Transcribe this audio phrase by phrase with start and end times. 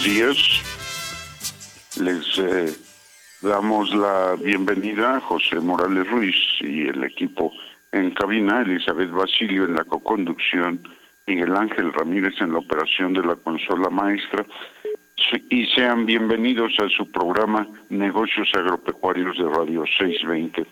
[0.00, 0.36] Buenos días.
[2.00, 2.74] Les eh,
[3.42, 7.52] damos la bienvenida a José Morales Ruiz y el equipo
[7.92, 10.80] en cabina, Elizabeth Basilio en la coconducción,
[11.26, 14.46] Miguel Ángel Ramírez en la operación de la consola maestra.
[15.50, 20.66] Y sean bienvenidos a su programa Negocios Agropecuarios de Radio 620.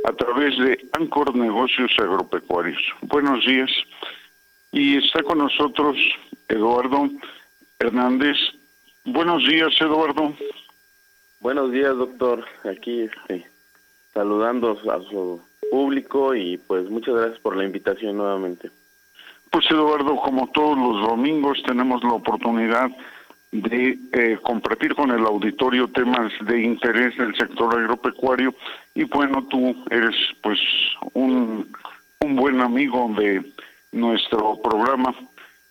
[0.04, 2.80] a través de Ancor Negocios Agropecuarios.
[3.02, 3.70] Buenos días.
[4.72, 5.96] Y está con nosotros
[6.48, 7.10] Eduardo
[7.78, 8.38] Hernández.
[9.04, 10.34] Buenos días, Eduardo.
[11.40, 12.46] Buenos días, doctor.
[12.64, 13.46] Aquí este,
[14.14, 18.70] saludando a su público y pues muchas gracias por la invitación nuevamente.
[19.50, 22.90] Pues Eduardo, como todos los domingos tenemos la oportunidad
[23.52, 28.54] de eh, compartir con el auditorio temas de interés del sector agropecuario
[28.94, 30.58] y bueno, tú eres pues
[31.14, 31.72] un,
[32.20, 33.42] un buen amigo de
[33.92, 35.14] nuestro programa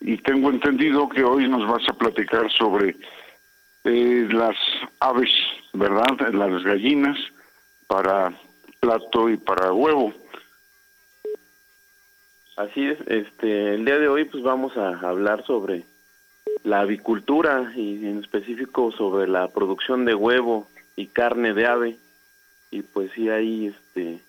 [0.00, 2.96] y tengo entendido que hoy nos vas a platicar sobre
[3.84, 4.56] eh, las
[4.98, 5.30] aves,
[5.72, 6.18] ¿verdad?
[6.32, 7.18] Las gallinas
[7.86, 8.32] para
[8.82, 10.12] plato y para huevo.
[12.56, 15.84] Así es, este, el día de hoy pues vamos a hablar sobre
[16.64, 20.66] la avicultura y en específico sobre la producción de huevo
[20.96, 21.96] y carne de ave
[22.72, 24.20] y pues sí ahí este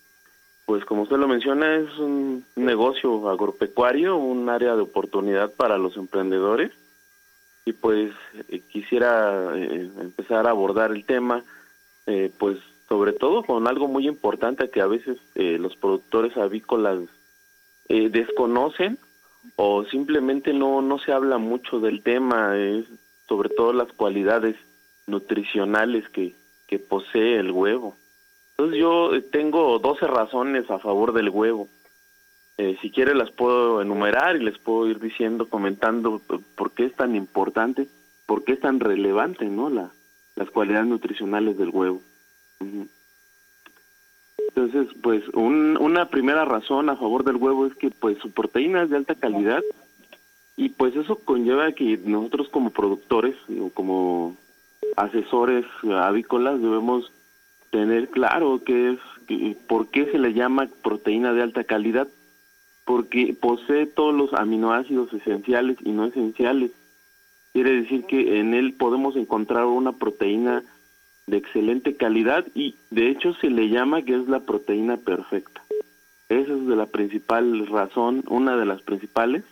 [0.66, 5.96] pues como usted lo menciona es un negocio agropecuario un área de oportunidad para los
[5.96, 6.70] emprendedores
[7.64, 8.12] y pues
[8.48, 11.44] eh, quisiera eh, empezar a abordar el tema
[12.06, 12.58] eh, pues
[12.88, 17.00] sobre todo con algo muy importante que a veces los productores avícolas
[17.88, 18.98] desconocen
[19.56, 22.54] o simplemente no no se habla mucho del tema
[23.28, 24.56] sobre todo las cualidades
[25.06, 26.34] nutricionales que,
[26.66, 27.96] que posee el huevo
[28.56, 31.68] entonces yo tengo 12 razones a favor del huevo
[32.56, 36.20] Eh, si quiere las puedo enumerar y les puedo ir diciendo, comentando
[36.54, 37.88] por qué es tan importante,
[38.26, 39.70] por qué es tan relevante, ¿no?
[39.70, 39.90] La,
[40.36, 42.00] las cualidades nutricionales del huevo.
[44.56, 48.90] Entonces, pues una primera razón a favor del huevo es que pues su proteína es
[48.90, 49.62] de alta calidad
[50.56, 54.36] y pues eso conlleva que nosotros como productores o como
[54.96, 57.10] asesores avícolas debemos
[57.70, 58.98] tener claro qué es
[59.66, 62.06] por qué se le llama proteína de alta calidad
[62.84, 66.70] porque posee todos los aminoácidos esenciales y no esenciales.
[67.52, 70.62] Quiere decir que en él podemos encontrar una proteína
[71.26, 75.62] de excelente calidad y de hecho se le llama que es la proteína perfecta.
[76.28, 79.44] Esa es de la principal razón, una de las principales.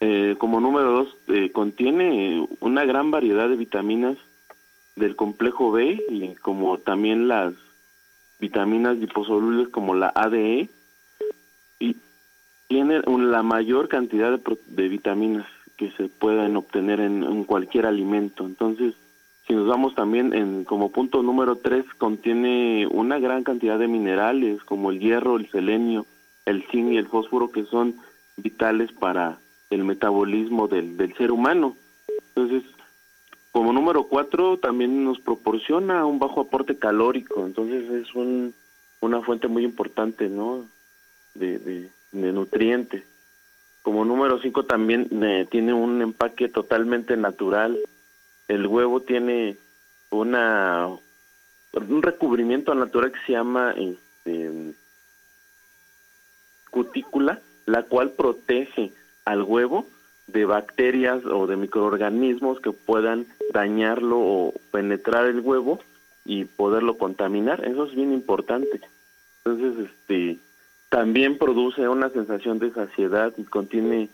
[0.00, 4.16] Eh, como número dos, eh, contiene una gran variedad de vitaminas
[4.96, 7.54] del complejo B y como también las
[8.38, 10.68] vitaminas liposolubles como la ADE
[11.78, 11.96] y
[12.68, 15.46] tiene la mayor cantidad de, de vitaminas
[15.76, 18.44] que se puedan obtener en cualquier alimento.
[18.44, 18.94] Entonces,
[19.48, 24.62] si nos vamos también en como punto número tres, contiene una gran cantidad de minerales
[24.64, 26.04] como el hierro, el selenio,
[26.44, 27.96] el zinc y el fósforo que son
[28.36, 29.38] vitales para
[29.70, 31.76] el metabolismo del, del ser humano.
[32.34, 32.62] Entonces,
[33.50, 38.52] como número cuatro, también nos proporciona un bajo aporte calórico, entonces es un,
[39.00, 40.66] una fuente muy importante, ¿no?
[41.34, 43.04] De, de, nutrientes.
[43.82, 47.78] Como número cinco también eh, tiene un empaque totalmente natural,
[48.48, 49.56] el huevo tiene
[50.10, 50.88] una
[51.72, 54.74] un recubrimiento natural que se llama este,
[56.70, 58.92] cutícula, la cual protege
[59.24, 59.86] al huevo
[60.26, 65.80] de bacterias o de microorganismos que puedan dañarlo o penetrar el huevo
[66.24, 67.64] y poderlo contaminar.
[67.64, 68.80] Eso es bien importante.
[69.44, 70.38] Entonces, este,
[70.88, 74.08] también produce una sensación de saciedad y contiene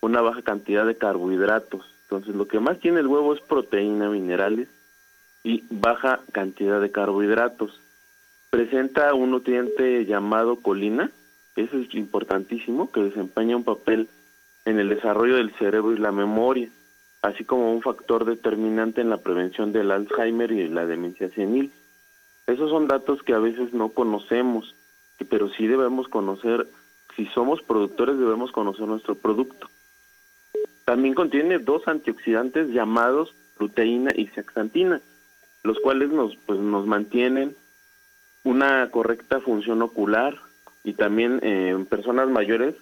[0.00, 1.95] una baja cantidad de carbohidratos.
[2.08, 4.68] Entonces, lo que más tiene el huevo es proteína, minerales
[5.42, 7.80] y baja cantidad de carbohidratos.
[8.50, 11.10] Presenta un nutriente llamado colina,
[11.56, 14.08] eso es importantísimo, que desempeña un papel
[14.64, 16.68] en el desarrollo del cerebro y la memoria,
[17.22, 21.72] así como un factor determinante en la prevención del Alzheimer y la demencia senil.
[22.46, 24.74] Esos son datos que a veces no conocemos,
[25.28, 26.68] pero sí debemos conocer,
[27.16, 29.68] si somos productores debemos conocer nuestro producto.
[30.86, 35.00] También contiene dos antioxidantes llamados proteína y zeaxantina,
[35.64, 37.56] los cuales nos, pues, nos mantienen
[38.44, 40.36] una correcta función ocular
[40.84, 42.76] y también eh, en personas mayores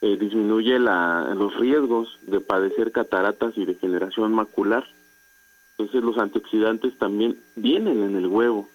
[0.00, 4.86] eh, disminuye la, los riesgos de padecer cataratas y degeneración macular.
[5.76, 8.70] Entonces los antioxidantes también vienen en el huevo.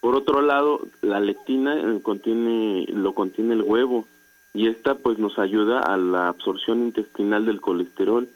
[0.00, 4.06] Por otro lado, la lectina eh, contiene, lo contiene el huevo
[4.54, 8.28] y esta pues nos ayuda a la absorción intestinal del colesterol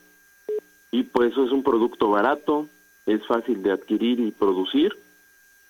[0.91, 2.69] y pues eso es un producto barato,
[3.06, 4.94] es fácil de adquirir y producir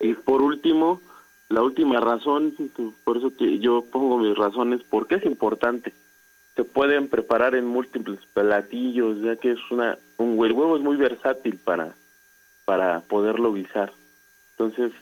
[0.01, 1.01] y por último,
[1.49, 2.55] la última razón,
[3.05, 5.93] por eso que yo pongo mis razones, porque es importante.
[6.55, 10.97] Se pueden preparar en múltiples platillos, ya que es una un el huevo es muy
[10.97, 11.95] versátil para
[12.65, 13.93] para poderlo guisar.
[14.53, 14.93] Entonces,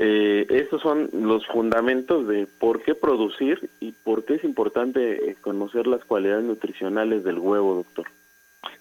[0.00, 5.36] eh, estos son los fundamentos de por qué producir y por qué es importante eh,
[5.40, 8.06] conocer las cualidades nutricionales del huevo, doctor.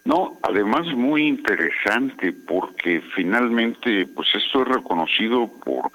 [0.05, 5.91] No, además muy interesante porque finalmente pues esto es reconocido por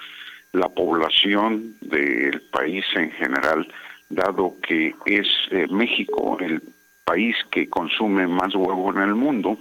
[0.53, 3.67] la población del país en general,
[4.11, 6.63] dado que es eh, México el
[7.05, 9.57] país que consume más huevo en el mundo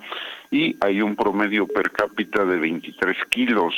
[0.49, 3.73] y hay un promedio per cápita de 23 kilos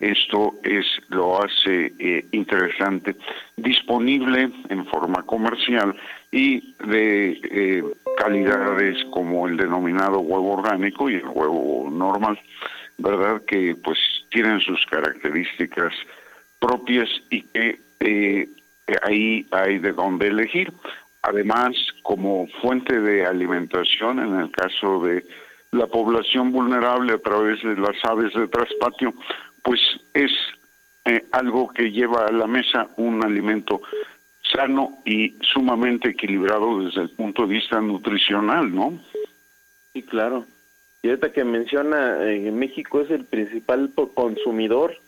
[0.00, 3.16] esto es lo hace eh, interesante,
[3.56, 5.94] disponible en forma comercial
[6.32, 7.84] y de eh,
[8.16, 12.40] calidades como el denominado huevo orgánico y el huevo normal,
[12.96, 13.98] verdad que pues
[14.30, 15.92] tienen sus características
[16.58, 18.48] propias y que eh,
[19.02, 20.72] ahí hay de dónde elegir.
[21.22, 25.24] Además, como fuente de alimentación, en el caso de
[25.72, 29.14] la población vulnerable a través de las aves de traspatio,
[29.62, 29.80] pues
[30.14, 30.30] es
[31.04, 33.80] eh, algo que lleva a la mesa un alimento
[34.52, 38.98] sano y sumamente equilibrado desde el punto de vista nutricional, ¿no?
[39.92, 40.46] Sí, claro.
[41.02, 44.98] Y ahorita que menciona, en México es el principal consumidor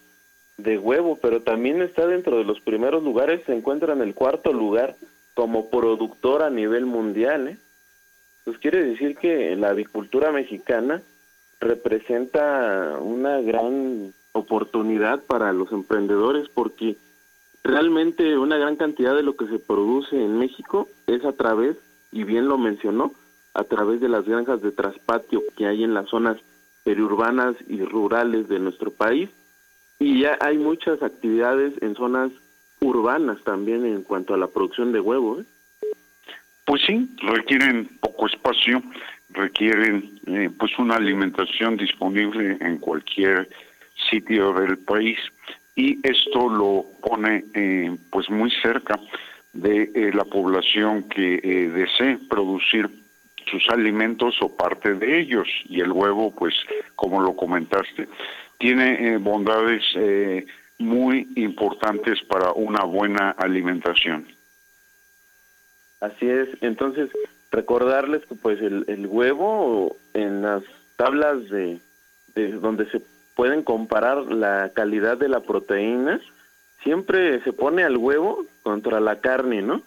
[0.57, 4.53] de huevo, pero también está dentro de los primeros lugares, se encuentra en el cuarto
[4.53, 4.97] lugar
[5.35, 7.49] como productor a nivel mundial.
[7.49, 7.57] ¿eh?
[8.45, 11.03] Pues quiere decir que la avicultura mexicana
[11.61, 16.97] representa una gran oportunidad para los emprendedores porque
[17.63, 21.77] realmente una gran cantidad de lo que se produce en México es a través,
[22.11, 23.13] y bien lo mencionó,
[23.55, 26.39] a través de las granjas de traspatio que hay en las zonas
[26.85, 29.31] periurbanas y rurales de nuestro país.
[29.99, 32.33] Y ya hay muchas actividades en zonas
[32.81, 35.43] urbanas también en cuanto a la producción de huevos.
[35.43, 35.45] ¿eh?
[36.65, 38.83] Pues sí, requieren poco espacio,
[39.31, 43.49] requieren eh, pues una alimentación disponible en cualquier
[44.11, 45.19] sitio del país
[45.75, 48.99] y esto lo pone eh, pues muy cerca
[49.53, 52.91] de eh, la población que eh, desee producir
[53.51, 55.49] sus alimentos o parte de ellos.
[55.65, 56.55] Y el huevo pues
[56.95, 58.09] como lo comentaste
[58.59, 59.83] tiene bondades
[60.79, 64.29] muy importantes para una buena alimentación.
[66.01, 66.49] Así es.
[66.61, 67.11] Entonces
[67.51, 70.63] recordarles que pues el, el huevo en las
[70.95, 71.81] tablas de
[72.35, 73.03] donde se
[73.35, 76.21] pueden comparar la calidad de la proteína,
[76.83, 79.83] siempre se pone al huevo contra la carne, ¿no?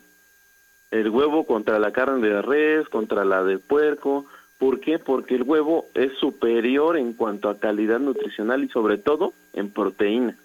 [0.92, 4.26] El huevo contra la carne de res, contra la de puerco.
[4.58, 5.00] ¿Por qué?
[5.00, 10.38] Porque el huevo es superior en cuanto a calidad nutricional y sobre todo en proteína.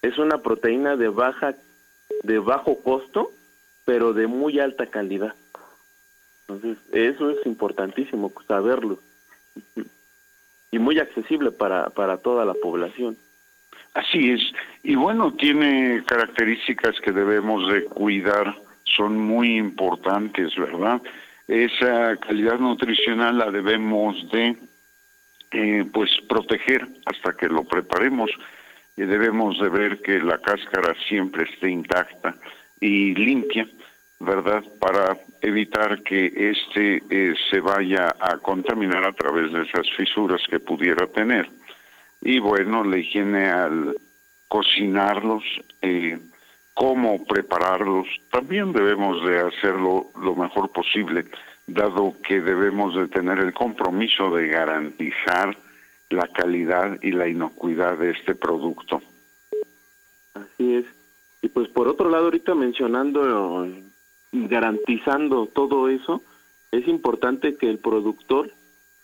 [0.00, 1.54] Es una proteína de baja
[2.22, 3.30] de bajo costo,
[3.84, 5.34] pero de muy alta calidad.
[6.46, 8.98] Entonces, eso es importantísimo saberlo
[10.70, 13.16] y muy accesible para, para toda la población.
[13.94, 14.42] Así es.
[14.82, 21.00] Y bueno, tiene características que debemos de cuidar, son muy importantes, ¿verdad?
[21.46, 24.56] Esa calidad nutricional la debemos de
[25.50, 28.30] eh, pues proteger hasta que lo preparemos
[28.96, 32.36] y debemos de ver que la cáscara siempre esté intacta
[32.80, 33.66] y limpia
[34.20, 34.64] ¿verdad?
[34.80, 40.60] Para evitar que éste eh, se vaya a contaminar a través de esas fisuras que
[40.60, 41.48] pudiera tener.
[42.20, 43.96] Y bueno, la higiene al
[44.48, 45.44] cocinarlos,
[45.82, 46.18] eh,
[46.74, 51.26] cómo prepararlos, también debemos de hacerlo lo mejor posible,
[51.66, 55.56] dado que debemos de tener el compromiso de garantizar
[56.10, 59.02] la calidad y la inocuidad de este producto.
[60.34, 60.86] Así es.
[61.42, 63.66] Y pues por otro lado, ahorita mencionando
[64.32, 66.22] garantizando todo eso,
[66.70, 68.52] es importante que el productor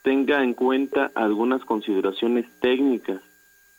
[0.03, 3.23] tenga en cuenta algunas consideraciones técnicas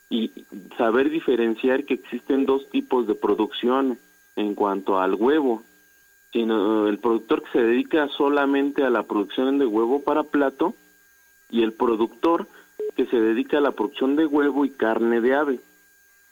[0.10, 0.32] y
[0.78, 4.00] saber diferenciar que existen dos tipos de producción
[4.36, 5.64] en cuanto al huevo.
[6.32, 10.76] Sino el productor que se dedica solamente a la producción de huevo para plato
[11.50, 12.48] y el productor
[12.96, 15.60] que se dedica a la producción de huevo y carne de ave.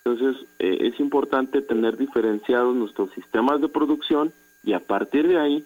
[0.04, 5.66] Entonces eh, es importante tener diferenciados nuestros sistemas de producción y a partir de ahí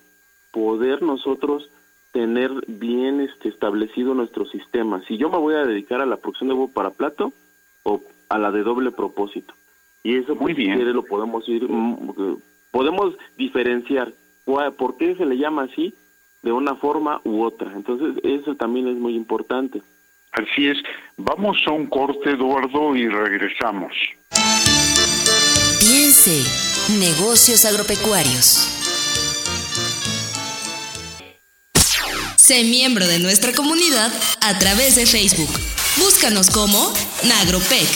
[0.51, 1.69] poder nosotros
[2.11, 5.03] tener bien este, establecido nuestro sistema.
[5.07, 7.31] Si yo me voy a dedicar a la producción de huevo para plato
[7.83, 9.53] o a la de doble propósito.
[10.03, 12.37] Y eso muy pues, bien lo podemos ir mm,
[12.71, 14.13] podemos diferenciar
[14.77, 15.93] por qué se le llama así
[16.41, 17.73] de una forma u otra.
[17.75, 19.81] Entonces, eso también es muy importante.
[20.31, 20.77] Así es.
[21.17, 23.91] Vamos a un corte, Eduardo, y regresamos.
[25.79, 26.43] Piense,
[26.99, 28.76] negocios agropecuarios.
[32.47, 34.09] Sé miembro de nuestra comunidad
[34.41, 35.49] a través de Facebook.
[35.99, 36.79] Búscanos como
[37.27, 37.89] Nagropec.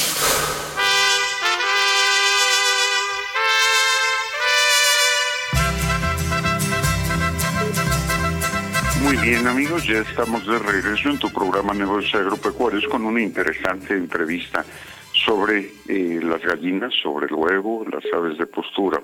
[9.01, 13.93] Muy bien amigos, ya estamos de regreso en tu programa Negocios Agropecuarios con una interesante
[13.93, 14.65] entrevista
[15.13, 19.01] sobre eh, las gallinas, sobre el huevo, las aves de postura.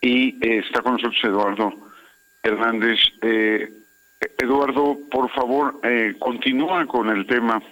[0.00, 1.72] Y eh, está con nosotros Eduardo
[2.44, 3.00] Hernández.
[3.22, 3.72] Eh,
[4.20, 7.62] Eduardo, por favor, eh, continúa con el tema.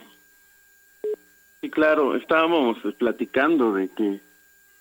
[1.61, 4.21] Sí, claro, estábamos platicando de que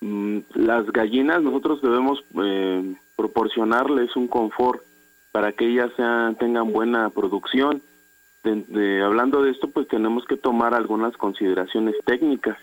[0.00, 4.82] mm, las gallinas nosotros debemos eh, proporcionarles un confort
[5.32, 7.82] para que ellas sean, tengan buena producción.
[8.44, 12.56] hablando de esto, pues tenemos que tomar algunas consideraciones técnicas.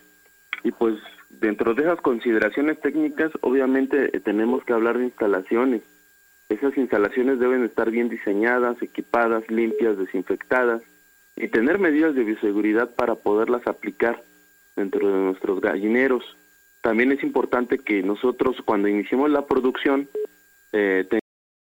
[0.63, 0.95] Y pues
[1.29, 5.81] dentro de esas consideraciones técnicas, obviamente eh, tenemos que hablar de instalaciones
[6.49, 10.81] esas instalaciones deben estar bien diseñadas, equipadas, limpias, desinfectadas
[11.35, 14.21] y tener medidas de bioseguridad para poderlas aplicar
[14.75, 16.23] dentro de nuestros gallineros.
[16.81, 20.09] También es importante que nosotros cuando iniciemos la producción
[20.73, 21.07] eh,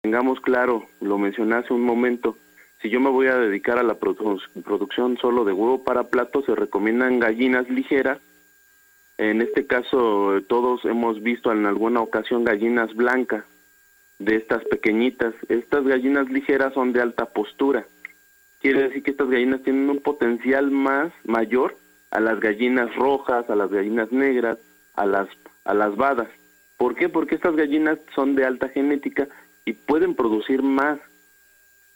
[0.02, 2.38] tengamos claro, lo mencioné hace un momento,
[2.82, 6.54] si yo me voy a dedicar a la producción solo de huevo para plato, se
[6.54, 8.20] recomiendan gallinas ligeras.
[9.18, 13.46] En este caso, todos hemos visto en alguna ocasión gallinas blancas,
[14.20, 15.34] de estas pequeñitas.
[15.50, 17.86] Estas gallinas ligeras son de alta postura.
[18.60, 21.78] Quiere decir que estas gallinas tienen un potencial más mayor
[22.12, 24.58] a las gallinas rojas, a las gallinas negras,
[24.96, 25.28] a las
[25.64, 26.30] a las badas.
[26.78, 27.10] ¿Por qué?
[27.10, 29.28] Porque estas gallinas son de alta genética
[29.66, 31.00] y pueden producir más.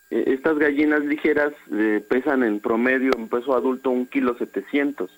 [0.09, 5.09] E, estas gallinas ligeras eh, pesan en promedio, en peso adulto, un kilo setecientos.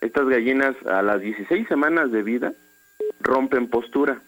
[0.00, 2.54] Estas gallinas a las 16 semanas de vida
[3.20, 4.22] rompen postura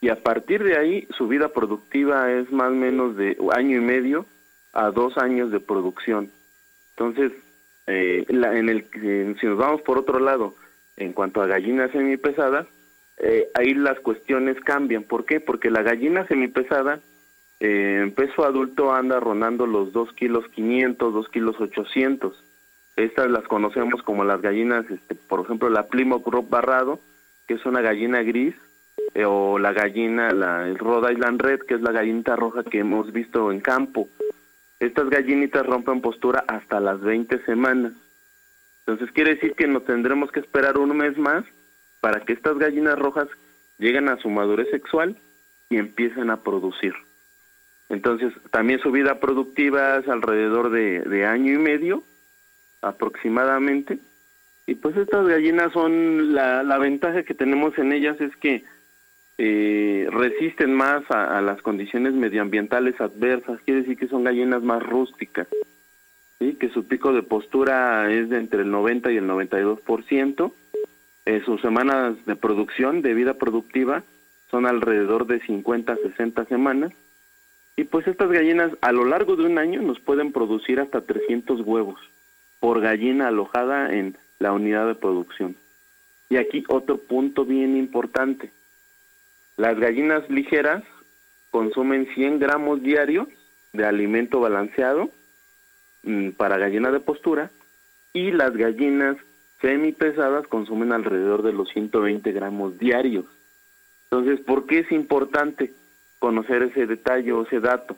[0.00, 3.80] y a partir de ahí su vida productiva es más o menos de año y
[3.80, 4.26] medio
[4.72, 6.30] a dos años de producción.
[6.90, 7.32] Entonces,
[7.86, 8.86] eh, en el,
[9.40, 10.54] si nos vamos por otro lado,
[10.96, 12.66] en cuanto a gallinas semipesadas,
[13.18, 15.02] eh, ahí las cuestiones cambian.
[15.02, 15.40] ¿Por qué?
[15.40, 17.00] Porque la gallina semipesada
[17.60, 22.44] eh, en peso adulto anda rondando los 2 kilos 500, 2 kilos 800.
[22.96, 27.00] Estas las conocemos como las gallinas, este, por ejemplo, la Plymouth Rock barrado,
[27.46, 28.54] que es una gallina gris,
[29.14, 32.80] eh, o la gallina, la, el Rhode Island Red, que es la gallinita roja que
[32.80, 34.08] hemos visto en campo.
[34.80, 37.92] Estas gallinitas rompen postura hasta las 20 semanas.
[38.86, 41.44] Entonces quiere decir que nos tendremos que esperar un mes más
[42.00, 43.28] para que estas gallinas rojas
[43.78, 45.16] lleguen a su madurez sexual
[45.68, 46.94] y empiecen a producir.
[47.88, 52.02] Entonces también su vida productiva es alrededor de, de año y medio
[52.82, 53.98] aproximadamente.
[54.66, 58.64] Y pues estas gallinas son, la, la ventaja que tenemos en ellas es que
[59.40, 65.46] eh, resisten más a, las condiciones medioambientales adversas, quiere decir que son gallinas más rústicas,
[66.38, 70.52] que su pico de postura es de entre el 90 y el 92%,
[71.26, 74.02] eh, sus semanas de producción, de vida productiva,
[74.50, 76.92] son alrededor de 50 a 60 semanas,
[77.76, 81.60] y pues estas gallinas a lo largo de un año nos pueden producir hasta 300
[81.60, 82.00] huevos
[82.58, 85.54] por gallina alojada en la unidad de producción.
[86.28, 88.50] Y aquí otro punto bien importante
[89.58, 90.84] las gallinas ligeras
[91.50, 93.26] consumen 100 gramos diarios
[93.72, 95.10] de alimento balanceado
[96.04, 97.50] mm, para gallina de postura
[98.12, 99.16] y las gallinas
[99.60, 103.24] semipesadas consumen alrededor de los 120 gramos diarios.
[104.04, 105.72] Entonces, ¿por qué es importante
[106.20, 107.96] conocer ese detalle o ese dato?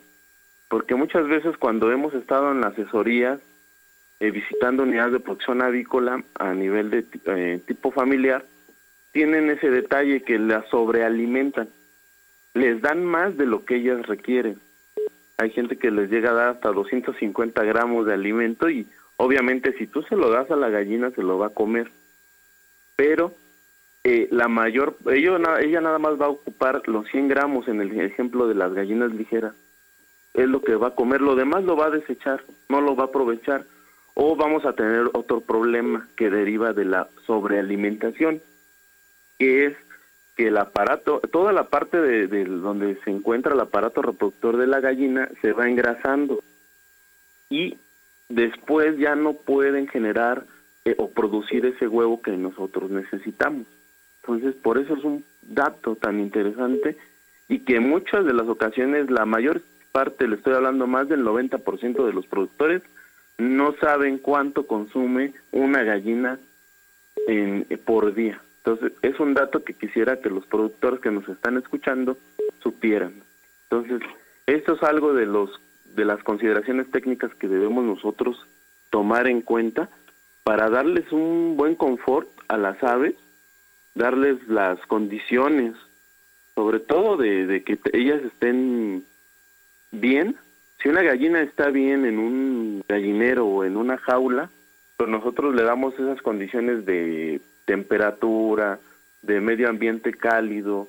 [0.67, 3.39] Porque muchas veces cuando hemos estado en la asesoría
[4.19, 8.45] eh, visitando unidades de producción avícola a nivel de eh, tipo familiar,
[9.11, 11.69] tienen ese detalle que las sobrealimentan.
[12.53, 14.59] Les dan más de lo que ellas requieren.
[15.37, 19.87] Hay gente que les llega a dar hasta 250 gramos de alimento y obviamente si
[19.87, 21.91] tú se lo das a la gallina se lo va a comer.
[22.95, 23.33] Pero
[24.03, 28.47] eh, la mayor, ella nada más va a ocupar los 100 gramos en el ejemplo
[28.47, 29.53] de las gallinas ligeras.
[30.33, 33.05] Es lo que va a comer, lo demás lo va a desechar, no lo va
[33.05, 33.65] a aprovechar.
[34.13, 38.41] O vamos a tener otro problema que deriva de la sobrealimentación
[39.41, 39.73] que es
[40.37, 44.79] que el aparato, toda la parte de, donde se encuentra el aparato reproductor de la
[44.79, 46.43] gallina se va engrasando
[47.49, 47.75] y
[48.29, 50.45] después ya no pueden generar
[50.85, 53.65] eh, o producir ese huevo que nosotros necesitamos.
[54.21, 56.97] Entonces, por eso es un dato tan interesante
[57.49, 62.05] y que muchas de las ocasiones, la mayor parte, le estoy hablando más del 90%
[62.05, 62.83] de los productores,
[63.39, 66.37] no saben cuánto consume una gallina
[67.27, 68.39] en, por día.
[68.63, 72.17] Entonces, es un dato que quisiera que los productores que nos están escuchando
[72.61, 73.13] supieran.
[73.69, 74.01] Entonces,
[74.45, 75.59] esto es algo de los
[75.95, 78.47] de las consideraciones técnicas que debemos nosotros
[78.91, 79.89] tomar en cuenta
[80.43, 83.15] para darles un buen confort a las aves,
[83.93, 85.73] darles las condiciones,
[86.55, 89.03] sobre todo de, de que ellas estén
[89.91, 90.37] bien.
[90.81, 94.49] Si una gallina está bien en un gallinero o en una jaula,
[94.97, 98.79] pues nosotros le damos esas condiciones de temperatura,
[99.21, 100.87] de medio ambiente cálido,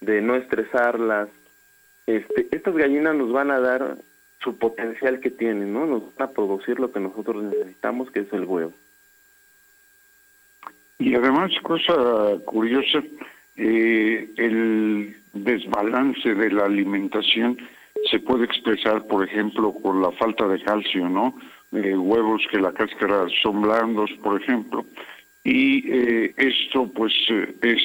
[0.00, 1.28] de no estresarlas.
[2.06, 3.96] Este, estas gallinas nos van a dar
[4.42, 5.86] su potencial que tienen, ¿no?
[5.86, 8.72] Nos van a producir lo que nosotros necesitamos, que es el huevo.
[10.98, 11.94] Y además, cosa
[12.44, 13.02] curiosa,
[13.56, 17.58] eh, el desbalance de la alimentación
[18.10, 21.34] se puede expresar, por ejemplo, por la falta de calcio, ¿no?
[21.72, 24.84] Eh, huevos que la cáscara son blandos, por ejemplo,
[25.44, 27.82] y eh, esto pues eh, es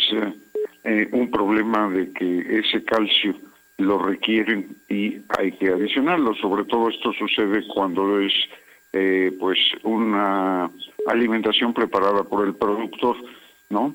[0.84, 3.36] eh, un problema de que ese calcio
[3.78, 6.34] lo requieren y hay que adicionarlo.
[6.36, 8.34] Sobre todo esto sucede cuando es
[9.38, 10.72] pues una
[11.06, 13.18] alimentación preparada por el productor,
[13.70, 13.94] ¿no?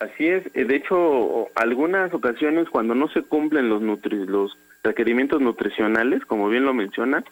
[0.00, 0.52] Así es.
[0.52, 6.64] De hecho, algunas ocasiones cuando no se cumplen los nutri los requerimientos nutricionales, como bien
[6.64, 7.22] lo menciona,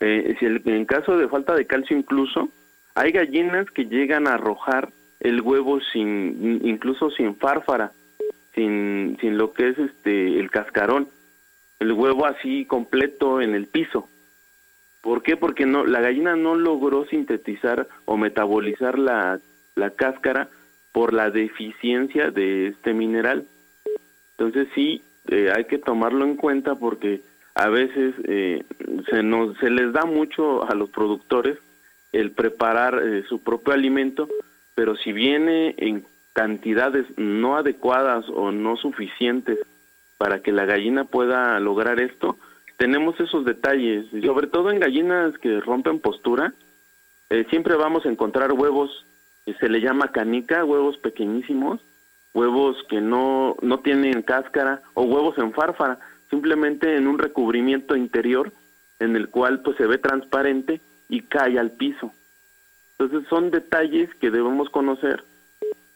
[0.00, 2.50] eh, si en caso de falta de calcio incluso,
[2.94, 7.92] hay gallinas que llegan a arrojar el huevo sin, incluso sin fárfara,
[8.54, 11.08] sin, sin lo que es este el cascarón,
[11.78, 14.08] el huevo así completo en el piso.
[15.00, 15.36] ¿Por qué?
[15.36, 19.38] Porque no, la gallina no logró sintetizar o metabolizar la,
[19.74, 20.48] la cáscara
[20.92, 23.46] por la deficiencia de este mineral.
[24.36, 27.20] Entonces sí, eh, hay que tomarlo en cuenta porque
[27.54, 28.64] a veces eh,
[29.10, 31.58] se, nos, se les da mucho a los productores
[32.12, 34.28] el preparar eh, su propio alimento,
[34.74, 39.58] pero si viene en cantidades no adecuadas o no suficientes
[40.18, 42.36] para que la gallina pueda lograr esto,
[42.76, 46.54] tenemos esos detalles, sobre todo en gallinas que rompen postura,
[47.30, 49.04] eh, siempre vamos a encontrar huevos,
[49.44, 51.80] que se le llama canica, huevos pequeñísimos,
[52.34, 55.98] huevos que no, no tienen cáscara o huevos en fárfara,
[56.30, 58.52] simplemente en un recubrimiento interior
[59.00, 62.12] en el cual pues se ve transparente y cae al piso.
[62.98, 65.24] Entonces son detalles que debemos conocer,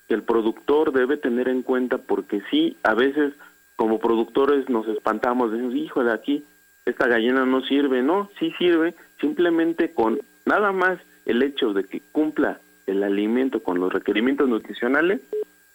[0.09, 3.35] que el productor debe tener en cuenta porque sí, a veces
[3.77, 6.45] como productores nos espantamos, decimos, hijo de aquí,
[6.85, 12.01] esta gallina no sirve, no, sí sirve, simplemente con nada más el hecho de que
[12.13, 15.21] cumpla el alimento con los requerimientos nutricionales,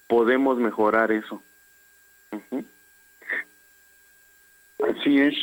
[0.08, 1.42] podemos mejorar eso.
[4.80, 5.36] Así es.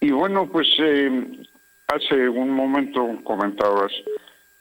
[0.00, 1.46] Y bueno, pues eh,
[1.94, 3.92] hace un momento comentabas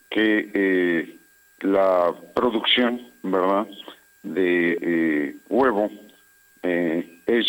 [0.10, 1.16] que eh,
[1.62, 3.68] la producción, ¿verdad?,
[4.24, 5.90] de eh, huevo
[6.64, 7.48] es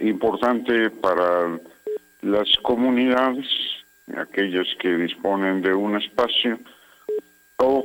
[0.00, 1.60] importante para
[2.22, 3.46] las comunidades,
[4.16, 6.58] aquellas que disponen de un espacio,
[7.58, 7.84] o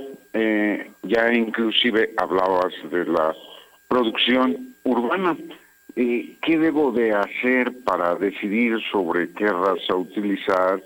[1.03, 3.35] ya inclusive hablabas de la
[3.87, 5.37] producción urbana.
[5.95, 10.81] ¿Qué debo de hacer para decidir sobre qué raza utilizar,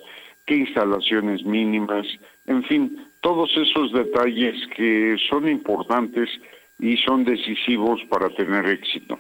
[0.48, 2.08] qué instalaciones mínimas,
[2.48, 6.30] en fin, todos esos detalles que son importantes
[6.80, 9.20] y son decisivos para tener éxito?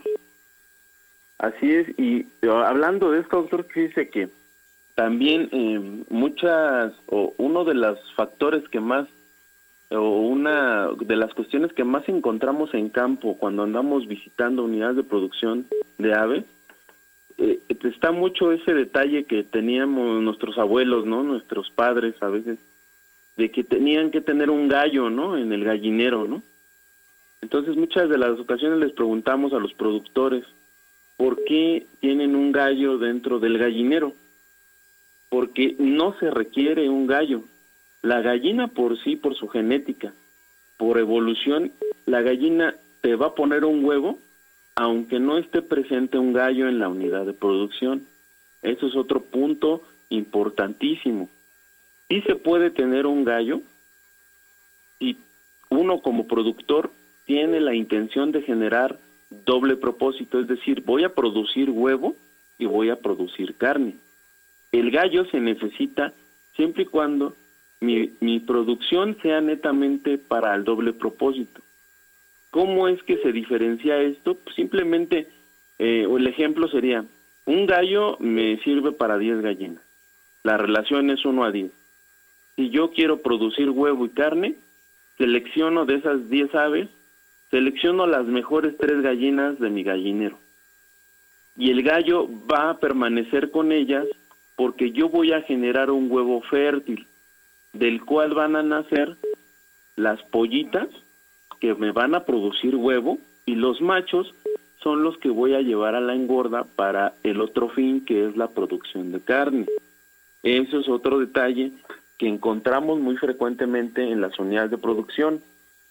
[1.37, 4.29] Así es, y hablando de esto, doctor, dice que
[4.95, 9.07] también eh, muchas, o uno de los factores que más
[9.89, 15.03] o una de las cuestiones que más encontramos en campo cuando andamos visitando unidades de
[15.03, 16.43] producción de aves,
[17.37, 21.23] eh, está mucho ese detalle que teníamos nuestros abuelos, ¿no?
[21.23, 22.57] Nuestros padres a veces,
[23.35, 25.37] de que tenían que tener un gallo, ¿no?
[25.37, 26.41] En el gallinero, ¿no?
[27.41, 30.43] Entonces muchas de las ocasiones les preguntamos a los productores,
[31.17, 34.13] ¿por qué tienen un gallo dentro del gallinero?
[35.29, 37.43] Porque no se requiere un gallo,
[38.01, 40.13] la gallina por sí, por su genética,
[40.77, 41.71] por evolución,
[42.05, 44.17] la gallina te va a poner un huevo
[44.77, 48.05] aunque no esté presente un gallo en la unidad de producción.
[48.61, 51.29] Eso es otro punto importantísimo.
[52.07, 53.61] Sí se puede tener un gallo
[54.99, 55.17] y
[55.69, 56.91] uno como productor
[57.25, 58.99] tiene la intención de generar
[59.45, 62.15] doble propósito, es decir, voy a producir huevo
[62.59, 63.95] y voy a producir carne.
[64.71, 66.13] El gallo se necesita
[66.55, 67.35] siempre y cuando
[67.79, 71.61] mi, mi producción sea netamente para el doble propósito.
[72.51, 74.35] ¿Cómo es que se diferencia esto?
[74.35, 75.27] Pues simplemente,
[75.79, 77.05] eh, el ejemplo sería,
[77.45, 79.83] un gallo me sirve para 10 gallinas.
[80.43, 81.71] La relación es 1 a 10.
[82.55, 84.55] Si yo quiero producir huevo y carne,
[85.17, 86.89] selecciono de esas 10 aves,
[87.51, 90.37] selecciono las mejores 3 gallinas de mi gallinero.
[91.57, 94.05] Y el gallo va a permanecer con ellas
[94.55, 97.07] porque yo voy a generar un huevo fértil
[97.73, 99.17] del cual van a nacer
[99.95, 100.87] las pollitas
[101.59, 104.33] que me van a producir huevo y los machos
[104.81, 108.37] son los que voy a llevar a la engorda para el otro fin que es
[108.37, 109.65] la producción de carne.
[110.43, 111.71] Eso es otro detalle
[112.17, 115.41] que encontramos muy frecuentemente en las unidades de producción.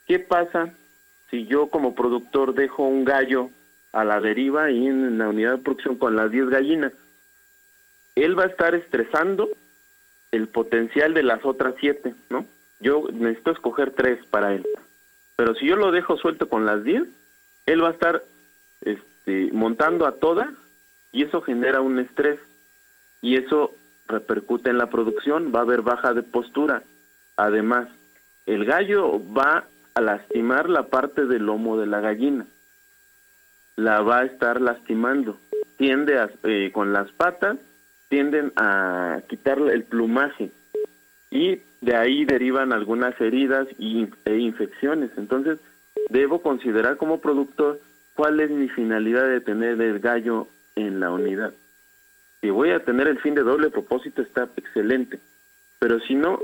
[0.07, 0.73] ¿Qué pasa
[1.31, 3.51] si yo como productor dejo un gallo
[3.93, 6.93] a la deriva ahí en la unidad de producción con las 10 gallinas?
[8.15, 9.49] Él va a estar estresando
[10.33, 12.47] el potencial de las otras siete, ¿no?
[12.81, 14.67] Yo necesito escoger tres para él.
[15.37, 17.05] Pero si yo lo dejo suelto con las 10,
[17.67, 18.23] él va a estar
[18.81, 20.49] este, montando a todas
[21.13, 22.41] y eso genera un estrés
[23.21, 23.75] y eso
[24.07, 26.83] repercute en la producción, va a haber baja de postura.
[27.37, 27.89] Además,
[28.47, 32.47] el gallo va a lastimar la parte del lomo de la gallina,
[33.77, 35.39] la va a estar lastimando,
[35.77, 37.59] tiende a, eh, con las patas,
[38.09, 40.51] tienden a quitarle el plumaje
[41.31, 45.13] y de ahí derivan algunas heridas y, e infecciones.
[45.17, 45.61] Entonces,
[46.11, 47.81] debo considerar como productor
[48.17, 51.55] cuál es mi finalidad de tener el gallo en la unidad.
[52.41, 55.21] Si voy a tener el fin de doble propósito, está excelente.
[55.79, 56.41] Pero si no,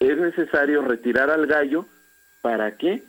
[0.00, 1.86] es necesario retirar al gallo
[2.42, 3.04] para que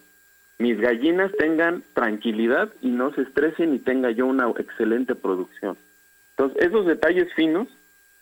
[0.59, 5.75] mis gallinas tengan tranquilidad y no se estresen y tenga yo una excelente producción.
[6.37, 7.67] Entonces, esos detalles finos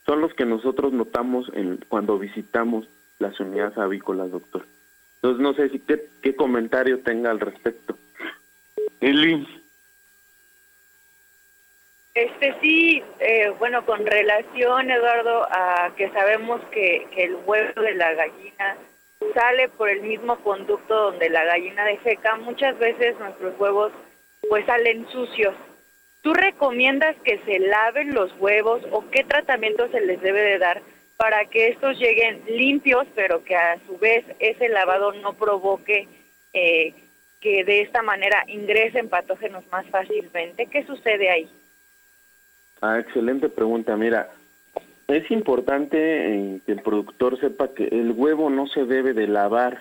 [0.05, 2.87] son los que nosotros notamos en, cuando visitamos
[3.19, 4.65] las unidades avícolas, doctor.
[5.15, 7.97] Entonces, no sé si qué, qué comentario tenga al respecto.
[9.01, 9.47] Eli.
[12.13, 17.95] Este sí, eh, bueno, con relación, Eduardo, a que sabemos que, que el huevo de
[17.95, 18.77] la gallina
[19.33, 23.91] sale por el mismo conducto donde la gallina defeca, muchas veces nuestros huevos
[24.49, 25.55] pues salen sucios.
[26.21, 30.81] ¿Tú recomiendas que se laven los huevos o qué tratamiento se les debe de dar
[31.17, 36.07] para que estos lleguen limpios, pero que a su vez ese lavado no provoque
[36.53, 36.93] eh,
[37.45, 40.65] que de esta manera ingresen patógenos más fácilmente?
[40.65, 41.47] ¿Qué sucede ahí?
[42.81, 43.95] Ah, excelente pregunta.
[43.95, 44.31] Mira,
[45.07, 49.79] es importante eh, que el productor sepa que el huevo no se debe de lavar.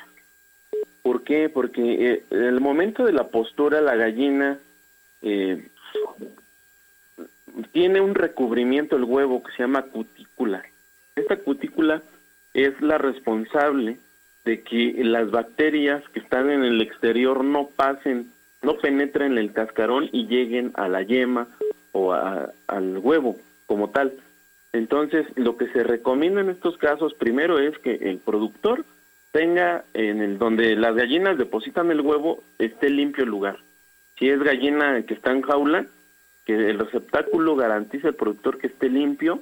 [1.03, 1.49] ¿Por qué?
[1.49, 4.59] Porque eh, en el momento de la postura la gallina
[5.23, 5.67] eh,
[7.73, 10.63] tiene un recubrimiento el huevo que se llama cutícula.
[11.17, 12.03] Esta cutícula
[12.55, 13.99] es la responsable
[14.45, 18.31] de que las bacterias que están en el exterior no pasen,
[18.63, 21.49] no penetren el cascarón y lleguen a la yema
[21.93, 24.13] o al huevo como tal.
[24.73, 28.85] Entonces, lo que se recomienda en estos casos primero es que el productor
[29.31, 33.59] tenga en el donde las gallinas depositan el huevo esté limpio el lugar.
[34.19, 35.87] Si es gallina que está en jaula,
[36.45, 39.41] que el receptáculo garantice al productor que esté limpio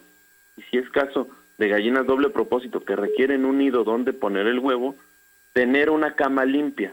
[0.57, 1.29] y si es caso
[1.62, 4.96] de gallinas doble propósito que requieren un nido donde poner el huevo,
[5.53, 6.92] tener una cama limpia.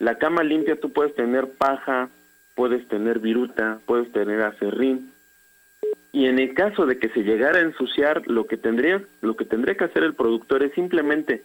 [0.00, 2.08] La cama limpia tú puedes tener paja,
[2.56, 5.12] puedes tener viruta, puedes tener acerrín.
[6.10, 9.44] Y en el caso de que se llegara a ensuciar, lo que tendría, lo que
[9.44, 11.44] tendría que hacer el productor es simplemente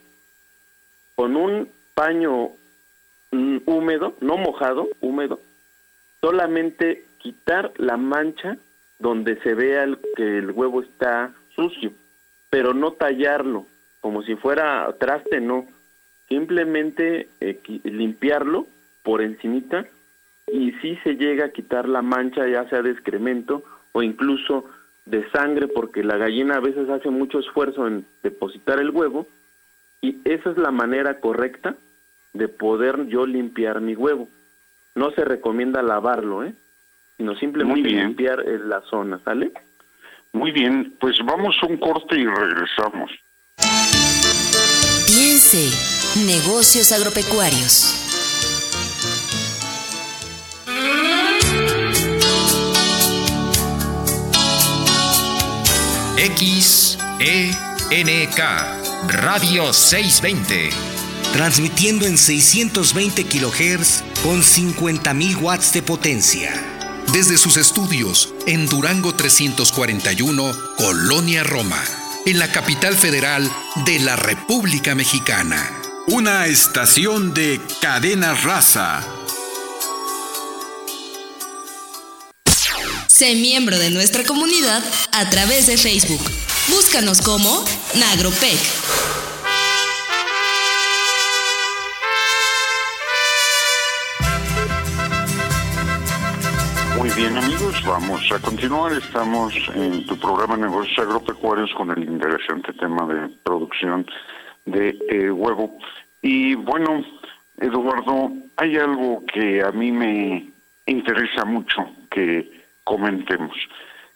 [1.14, 2.50] con un paño
[3.30, 5.40] mm, húmedo, no mojado, húmedo,
[6.20, 8.58] solamente quitar la mancha
[8.98, 9.86] donde se vea
[10.16, 11.92] que el huevo está sucio,
[12.50, 13.66] pero no tallarlo,
[14.02, 15.66] como si fuera traste, no.
[16.28, 18.68] Simplemente eh, limpiarlo
[19.04, 19.86] por encimita
[20.52, 24.66] y si se llega a quitar la mancha ya sea de excremento o incluso
[25.06, 29.28] de sangre porque la gallina a veces hace mucho esfuerzo en depositar el huevo
[30.02, 31.76] y esa es la manera correcta
[32.34, 34.30] de poder yo limpiar mi huevo.
[34.96, 36.54] No se recomienda lavarlo, ¿eh?
[37.18, 39.52] sino simplemente limpiar la zona, ¿sale?
[40.34, 43.12] Muy bien, pues vamos a un corte y regresamos.
[45.08, 45.70] Piense,
[46.26, 47.96] negocios agropecuarios.
[57.20, 58.40] XENK
[59.08, 60.70] Radio 620.
[61.34, 66.79] Transmitiendo en 620 kHz con 50.000 watts de potencia.
[67.14, 71.84] Desde sus estudios en Durango 341, Colonia Roma,
[72.26, 73.52] en la capital federal
[73.86, 75.70] de la República Mexicana.
[76.08, 79.06] Una estación de cadena raza
[83.20, 86.22] Sé miembro de nuestra comunidad a través de Facebook.
[86.70, 88.58] Búscanos como Nagropec.
[97.20, 98.94] Bien amigos, vamos a continuar.
[98.94, 104.06] Estamos en tu programa Negocios Agropecuarios con el interesante tema de producción
[104.66, 105.78] de eh, huevo.
[106.22, 107.04] Y bueno,
[107.58, 110.50] Eduardo, hay algo que a mí me
[110.86, 112.50] interesa mucho que
[112.86, 113.58] comentemos.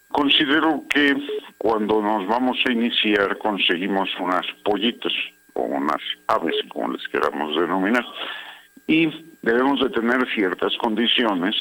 [0.08, 1.18] Considero que
[1.58, 5.12] cuando nos vamos a iniciar conseguimos unas pollitas
[5.56, 8.06] o unas aves, como les queramos denominar,
[8.88, 11.56] y debemos de tener ciertas condiciones,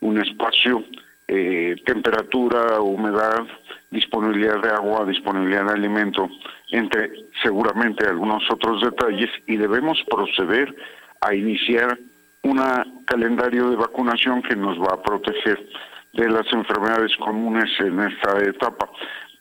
[0.00, 0.84] un espacio,
[1.28, 3.44] eh, temperatura, humedad,
[3.90, 6.28] disponibilidad de agua, disponibilidad de alimento,
[6.70, 7.10] entre
[7.42, 10.74] seguramente algunos otros detalles, y debemos proceder
[11.20, 11.98] a iniciar
[12.42, 12.60] un
[13.06, 15.66] calendario de vacunación que nos va a proteger
[16.12, 18.88] de las enfermedades comunes en esta etapa.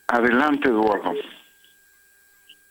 [0.08, 1.13] Adelante, Eduardo.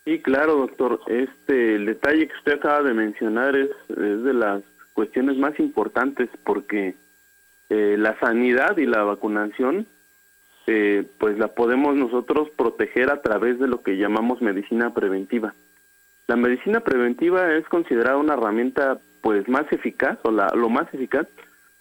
[0.05, 1.01] Sí, claro, doctor.
[1.07, 4.63] Este, el detalle que usted acaba de mencionar es, es de las
[4.95, 6.95] cuestiones más importantes porque
[7.71, 9.87] eh, la sanidad y la vacunación,
[10.67, 15.55] eh, pues la podemos nosotros proteger a través de lo que llamamos medicina preventiva.
[16.29, 21.27] La medicina preventiva es considerada una herramienta pues más eficaz o la, lo más eficaz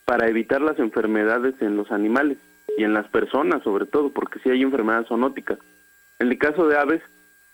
[0.06, 2.38] para evitar las enfermedades en los animales
[2.78, 5.60] y en las personas sobre todo, porque si hay enfermedades zoonóticas.
[6.20, 7.02] En el caso de aves,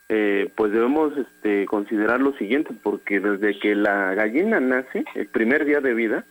[0.09, 5.65] eh, pues debemos este, considerar lo siguiente, porque desde que la gallina nace, el primer
[5.65, 6.25] día de vida,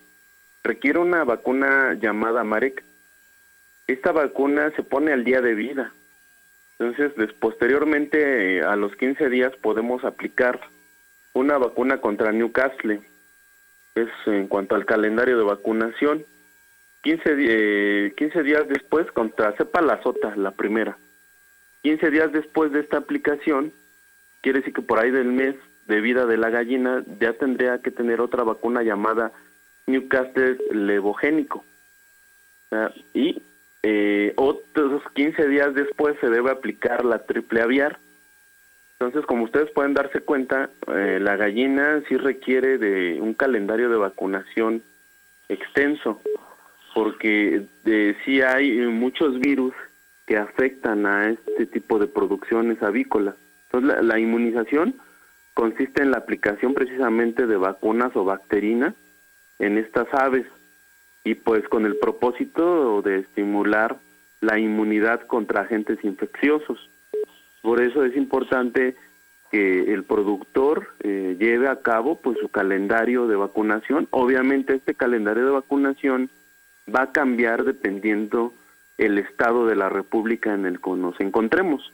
[0.63, 2.83] requiere una vacuna llamada Marek.
[3.87, 5.93] Esta vacuna se pone al día de vida.
[6.79, 10.61] Entonces, posteriormente, a los 15 días, podemos aplicar
[11.33, 13.01] una vacuna contra Newcastle
[13.97, 16.25] es en cuanto al calendario de vacunación.
[17.03, 20.99] 15, 15 días después contra cepa la sota, la primera.
[21.87, 23.73] 15 días después de esta aplicación,
[24.41, 25.55] quiere decir que por ahí del mes
[25.87, 29.31] de vida de la gallina ya tendría que tener otra vacuna llamada
[29.87, 31.65] Newcastle levogénico.
[33.15, 33.41] Y
[33.85, 38.01] eh, otros 15 días después se debe aplicar la triple aviar.
[38.99, 43.97] Entonces, como ustedes pueden darse cuenta, eh, la gallina sí requiere de un calendario de
[43.97, 44.83] vacunación
[45.49, 46.21] extenso,
[46.97, 49.73] porque de, sí hay muchos virus
[50.27, 53.37] que afectan a este tipo de producciones avícolas.
[53.71, 54.97] Entonces, la inmunización
[55.55, 58.95] consiste en la aplicación precisamente de vacunas o bacterinas
[59.59, 60.47] en estas aves
[61.25, 63.97] y pues con el propósito de estimular
[64.41, 66.91] la inmunidad contra agentes infecciosos.
[67.63, 68.97] Por eso es importante
[69.51, 74.09] que el productor eh, lleve a cabo pues su calendario de vacunación.
[74.11, 76.31] Obviamente este calendario de vacunación
[76.95, 78.53] va a cambiar dependiendo
[78.99, 81.93] el estado de la república en el que nos encontremos.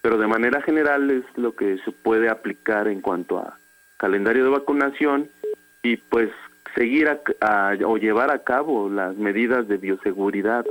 [0.00, 3.58] Pero de manera general es lo que se puede aplicar en cuanto a
[3.96, 5.28] calendario de vacunación
[5.82, 6.30] y pues
[6.74, 7.08] seguir
[7.84, 10.64] o llevar a cabo las medidas de bioseguridad.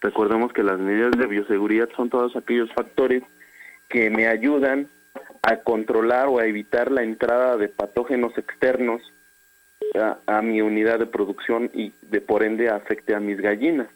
[0.00, 3.22] Recordemos que las medidas de bioseguridad son todos aquellos factores
[3.88, 4.88] que me ayudan
[5.42, 9.02] a controlar o a evitar la entrada de patógenos externos
[10.26, 13.88] a, mi unidad de producción y de por ende afecte a mis gallinas.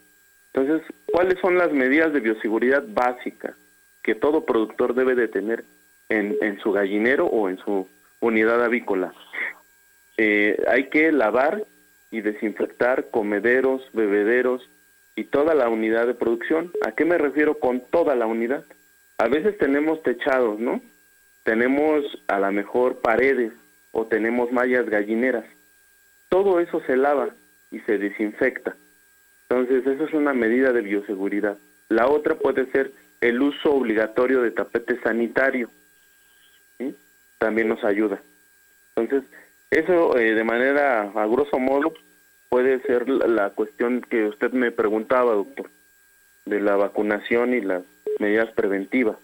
[0.55, 3.55] Entonces, ¿cuáles son las medidas de bioseguridad básicas
[4.01, 5.65] que todo productor debe de tener
[6.07, 7.89] en, en su gallinero o en su
[8.21, 9.13] unidad avícola?
[10.15, 11.61] Eh, hay que lavar
[12.09, 14.65] y desinfectar comederos, bebederos
[15.17, 16.71] y toda la unidad de producción.
[16.85, 18.63] ¿A qué me refiero con toda la unidad?
[19.17, 20.79] A veces tenemos techados, ¿no?
[21.43, 23.51] Tenemos a lo mejor paredes
[23.91, 25.43] o tenemos mallas gallineras.
[26.29, 27.27] Todo eso se lava
[27.71, 28.77] y se desinfecta.
[29.49, 31.57] Entonces, eso es una medida de bioseguridad.
[31.89, 35.69] La otra puede ser el uso obligatorio de tapete sanitario.
[37.37, 38.19] También nos ayuda.
[38.95, 39.29] Entonces,
[39.69, 41.93] eso eh, de manera, a grosso modo,
[42.49, 45.69] puede ser la, cuestión que usted me preguntaba, doctor,
[46.45, 47.83] de la vacunación y las
[48.19, 49.17] medidas preventivas.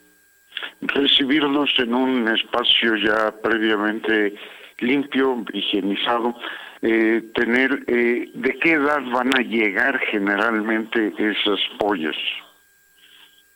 [0.82, 4.36] Recibirlos en un espacio ya previamente
[4.80, 6.36] limpio, higienizado,
[6.82, 12.16] eh, tener, eh, ¿de qué edad van a llegar generalmente esas pollas?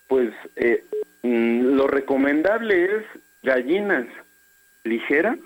[0.07, 0.31] Pues
[1.23, 3.03] mm, lo recomendable es
[3.41, 4.05] gallinas
[4.83, 5.37] ligeras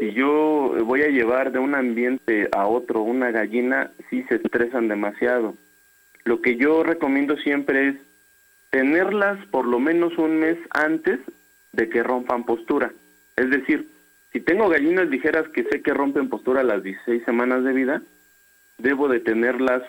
[0.00, 4.88] si yo voy a llevar de un ambiente a otro una gallina, sí se estresan
[4.88, 5.54] demasiado.
[6.24, 7.96] Lo que yo recomiendo siempre es
[8.70, 11.20] tenerlas por lo menos un mes antes
[11.72, 12.90] de que rompan postura.
[13.36, 13.89] Es decir,
[14.32, 18.02] si tengo gallinas ligeras que sé que rompen postura a las 16 semanas de vida,
[18.78, 19.82] debo de tenerlas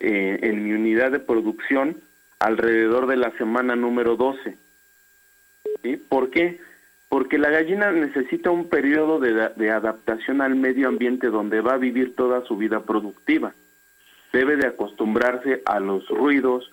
[0.00, 1.96] eh, en mi unidad de producción
[2.38, 4.56] alrededor de la semana número 12.
[5.82, 5.96] ¿Sí?
[5.96, 6.58] ¿Por qué?
[7.08, 12.16] porque la gallina necesita un periodo de, adaptación al medio ambiente donde va a vivir
[12.16, 13.54] toda su vida productiva.
[14.32, 16.70] Debe de acostumbrarse a los ruidos,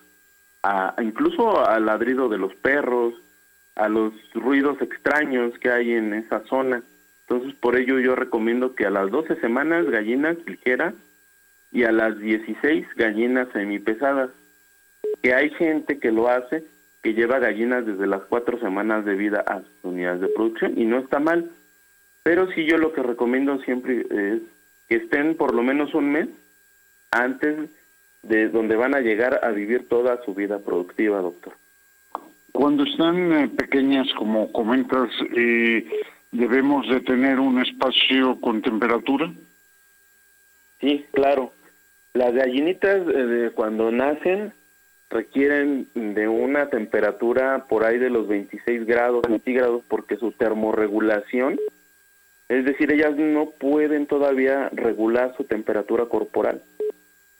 [0.62, 3.14] a, incluso al ladrido de los perros,
[3.76, 6.82] a los ruidos extraños que hay en esa zona.
[7.28, 10.94] Entonces, por ello yo recomiendo que a las 12 semanas gallinas ligeras
[11.72, 14.30] y a las 16 gallinas semipesadas.
[15.22, 16.64] Que hay gente que lo hace
[17.02, 20.86] que lleva gallinas desde las cuatro semanas de vida a sus unidades de producción y
[20.86, 21.50] no está mal.
[22.22, 24.40] Pero sí yo lo que recomiendo siempre es
[24.88, 26.28] que estén por lo menos un mes
[27.10, 27.68] antes
[28.22, 31.52] de donde van a llegar a vivir toda su vida productiva, doctor.
[32.52, 35.86] Cuando están eh, pequeñas, como comentas, eh,
[36.34, 39.32] ¿debemos de tener un espacio con temperatura?
[40.80, 41.52] Sí, claro.
[42.12, 44.52] Las gallinitas eh, cuando nacen
[45.10, 51.58] requieren de una temperatura por ahí de los 26 grados centígrados porque su termorregulación,
[52.48, 56.62] es decir, ellas no pueden todavía regular su temperatura corporal.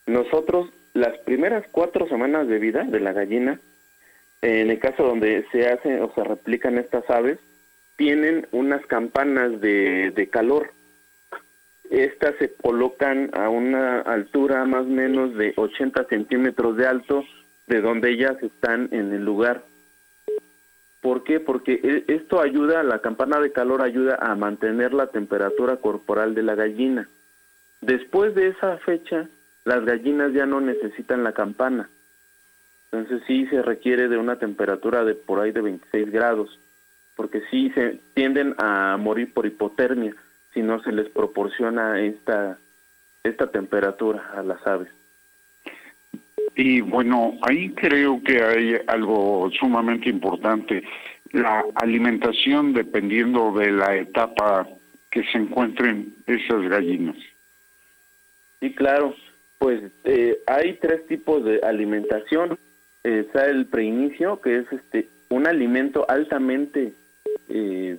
[0.06, 3.58] Nosotros, las primeras cuatro semanas de vida de la gallina,
[4.40, 7.38] en el caso donde se hacen o se replican estas aves,
[7.96, 10.70] tienen unas campanas de, calor.
[11.90, 17.24] Estas se colocan a una altura más o menos de 80 centímetros de alto
[17.66, 19.62] de donde ellas están en el lugar.
[21.00, 21.38] ¿Por qué?
[21.38, 26.42] Porque e, esto ayuda, la campana de calor ayuda a mantener la temperatura corporal de
[26.42, 27.08] la gallina.
[27.80, 29.28] Después de esa fecha,
[29.64, 31.90] las gallinas ya no necesitan la campana.
[32.90, 36.58] Entonces sí se requiere de una temperatura de por ahí de 26 grados,
[37.16, 40.14] porque sí se tienden a morir por hipotermia
[40.52, 42.58] si no se les proporciona esta,
[43.22, 44.88] esta temperatura a las aves.
[46.56, 50.84] Y bueno, ahí creo que hay algo sumamente importante,
[51.32, 54.68] la alimentación dependiendo de la etapa
[55.10, 57.16] que se encuentren esas gallinas.
[58.60, 59.14] Sí, claro.
[59.58, 62.58] Pues eh, hay tres tipos de alimentación.
[63.02, 66.92] Eh, está el preinicio, que es este un alimento altamente
[67.48, 67.98] eh,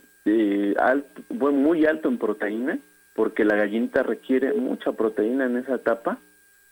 [0.80, 2.80] alto, muy alto en proteína,
[3.14, 6.18] porque la gallinita requiere mucha proteína en esa etapa.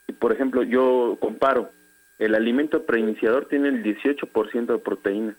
[0.06, 1.70] Y por ejemplo, yo comparo,
[2.18, 5.36] el alimento preiniciador tiene el 18% de proteína.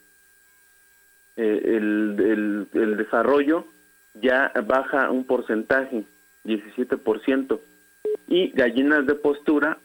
[1.38, 3.66] Eh, el, el, desarrollo
[4.22, 6.04] ya baja un porcentaje,
[6.46, 7.60] 17%.
[8.28, 9.78] Y gallinas de postura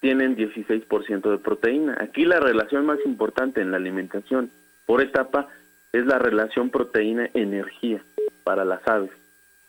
[0.00, 1.96] tienen 16% de proteína.
[2.00, 4.50] Aquí la relación más importante en la alimentación
[4.86, 5.48] por etapa
[5.94, 8.02] es la relación proteína-energía
[8.42, 9.12] para las aves.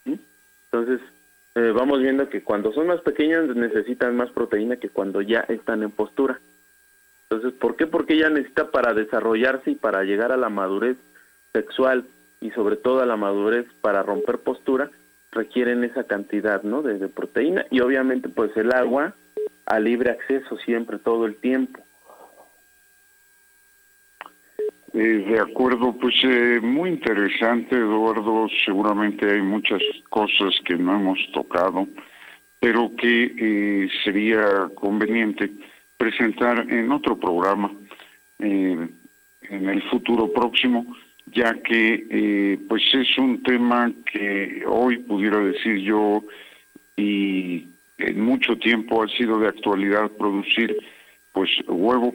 [0.06, 1.00] Entonces,
[1.54, 5.84] eh, vamos viendo que cuando son más pequeñas necesitan más proteína que cuando ya están
[5.84, 6.40] en postura.
[7.30, 7.86] Entonces, ¿por qué?
[7.86, 10.98] Porque ella necesita para desarrollarse y para llegar a la madurez
[11.54, 12.06] sexual
[12.42, 14.90] y sobre todo a la madurez para romper postura,
[15.32, 16.82] requieren esa cantidad ¿no?
[16.82, 19.14] de, de proteína y obviamente pues el agua
[19.68, 21.85] a libre acceso siempre, todo el tiempo.
[24.98, 28.48] Eh, de acuerdo, pues eh, muy interesante, Eduardo.
[28.64, 31.86] Seguramente hay muchas cosas que no hemos tocado,
[32.62, 35.52] pero que eh, sería conveniente
[35.98, 37.72] presentar en otro programa
[38.40, 38.90] en
[39.50, 40.86] el futuro próximo,
[41.28, 46.24] ya que pues es un tema que hoy pudiera decir yo
[46.98, 47.68] y
[47.98, 50.76] en mucho tiempo ha sido de actualidad producir
[51.32, 52.14] pues huevo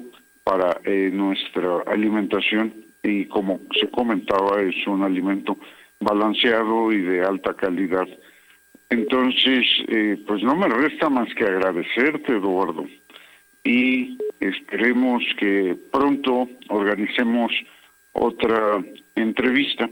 [0.50, 2.74] para eh, nuestra alimentación
[3.04, 5.56] y como se comentaba es un alimento
[6.00, 8.08] balanceado y de alta calidad.
[8.88, 12.84] Entonces, eh, pues no me resta más que agradecerte, Eduardo,
[13.62, 17.52] y esperemos que pronto organicemos
[18.12, 18.82] otra
[19.14, 19.88] entrevista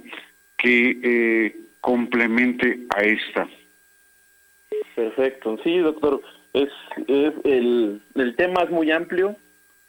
[0.56, 3.48] que eh, complemente a esta.
[4.96, 6.20] Perfecto, sí, doctor,
[6.52, 6.70] es,
[7.06, 9.36] es el, el tema es muy amplio,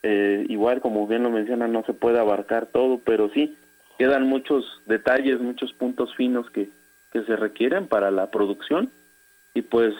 [0.03, 3.57] eh, igual como bien lo menciona no se puede abarcar todo pero sí
[3.97, 6.69] quedan muchos detalles muchos puntos finos que,
[7.11, 8.89] que se requieren para la producción.
[9.53, 9.93] Y pues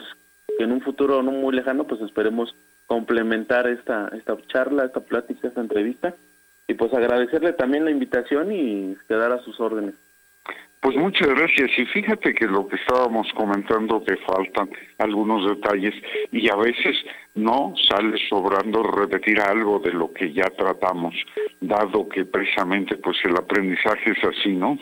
[0.57, 2.55] en un futuro no muy lejano pues esperemos
[2.87, 6.15] complementar esta esta charla esta plática esta entrevista.
[6.67, 9.95] Y pues agradecerle también la invitación y quedar a sus órdenes
[10.81, 11.71] pues muchas gracias.
[11.77, 15.93] Y fíjate que lo que estábamos comentando que faltan algunos detalles
[16.31, 16.95] y a veces
[17.35, 21.15] no sale sobrando repetir algo de lo que ya tratamos,
[21.59, 24.79] dado que precisamente pues el aprendizaje es así, ¿no?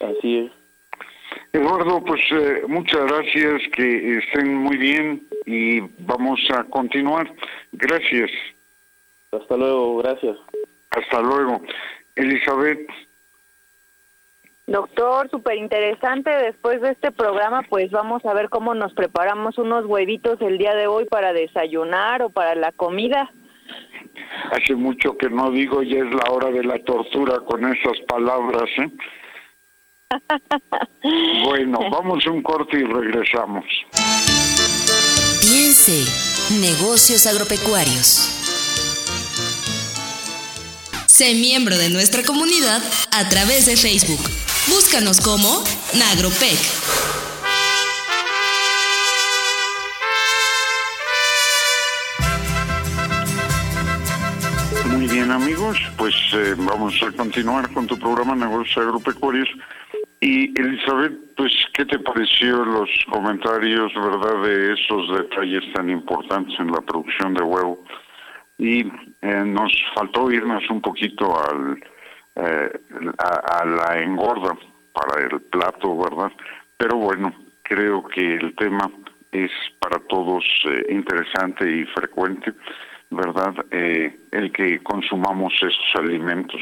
[0.00, 0.52] Así es.
[1.52, 7.32] Eduardo, pues eh, muchas gracias, que estén muy bien y vamos a continuar.
[7.72, 8.30] Gracias.
[9.32, 10.36] Hasta luego, gracias.
[10.90, 11.62] Hasta luego.
[12.16, 12.88] Elizabeth.
[14.70, 16.30] Doctor, súper interesante.
[16.30, 20.76] Después de este programa, pues vamos a ver cómo nos preparamos unos huevitos el día
[20.76, 23.32] de hoy para desayunar o para la comida.
[24.52, 28.70] Hace mucho que no digo, ya es la hora de la tortura con esas palabras,
[28.78, 28.90] ¿eh?
[31.44, 33.64] bueno, vamos un corte y regresamos.
[35.40, 36.04] Piense,
[36.60, 38.36] negocios agropecuarios.
[41.08, 44.49] Sé miembro de nuestra comunidad a través de Facebook.
[44.70, 45.64] Búscanos como
[45.98, 46.56] Nagropec.
[54.92, 59.48] Muy bien amigos, pues eh, vamos a continuar con tu programa Negocios Agropecuarios.
[60.20, 66.70] Y Elizabeth, pues, ¿qué te pareció los comentarios, verdad, de esos detalles tan importantes en
[66.70, 67.84] la producción de huevo?
[68.56, 68.82] Y
[69.22, 71.76] eh, nos faltó irnos un poquito al
[72.36, 72.70] eh,
[73.18, 74.56] a, la engorda
[74.92, 76.32] para el plato, ¿verdad?
[76.76, 78.90] Pero bueno, creo que el tema
[79.32, 82.52] es para todos eh, interesante y frecuente,
[83.10, 83.54] ¿verdad?
[83.70, 86.60] Eh, el que consumamos estos alimentos.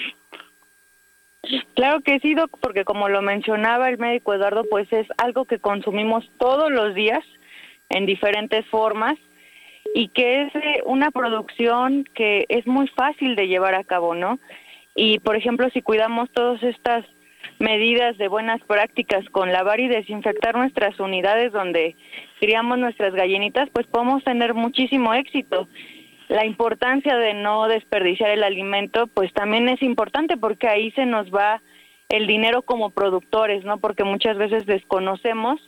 [1.74, 5.58] Claro que sí, Doc, porque como lo mencionaba el médico Eduardo, pues es algo que
[5.58, 7.24] consumimos todos los días
[7.90, 9.16] en diferentes formas
[9.94, 10.52] y que es
[10.84, 14.38] una producción que es muy fácil de llevar a cabo, ¿no?
[15.00, 17.04] Y, por ejemplo, si cuidamos todas estas
[17.60, 21.94] medidas de buenas prácticas con lavar y desinfectar nuestras unidades donde
[22.40, 25.68] criamos nuestras gallinitas, pues podemos tener muchísimo éxito.
[26.26, 31.32] La importancia de no desperdiciar el alimento, pues también es importante porque ahí se nos
[31.32, 31.62] va
[32.08, 33.78] el dinero como productores, ¿no?
[33.78, 35.60] Porque muchas veces desconocemos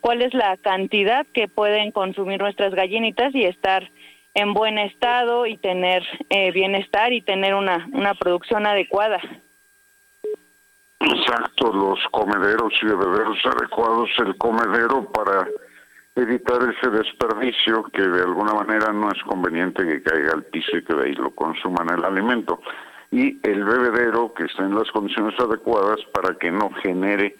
[0.00, 3.88] cuál es la cantidad que pueden consumir nuestras gallinitas y estar
[4.34, 9.20] en buen estado y tener eh, bienestar y tener una, una producción adecuada.
[11.00, 15.48] Exacto, los comederos y bebederos adecuados, el comedero para
[16.14, 20.84] evitar ese desperdicio que de alguna manera no es conveniente que caiga al piso y
[20.84, 22.60] que de ahí lo consuman el alimento.
[23.10, 27.36] Y el bebedero que está en las condiciones adecuadas para que no genere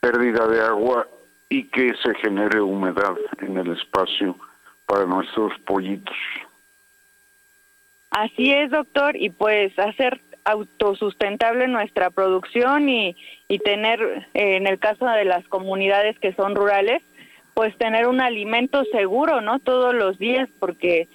[0.00, 1.06] pérdida de agua
[1.48, 4.36] y que se genere humedad en el espacio
[4.86, 6.16] para nuestros pollitos.
[8.10, 13.16] Así es, doctor, y pues hacer autosustentable nuestra producción y,
[13.48, 14.00] y tener,
[14.32, 17.02] eh, en el caso de las comunidades que son rurales,
[17.52, 19.58] pues tener un alimento seguro, ¿no?
[19.58, 21.08] Todos los días, porque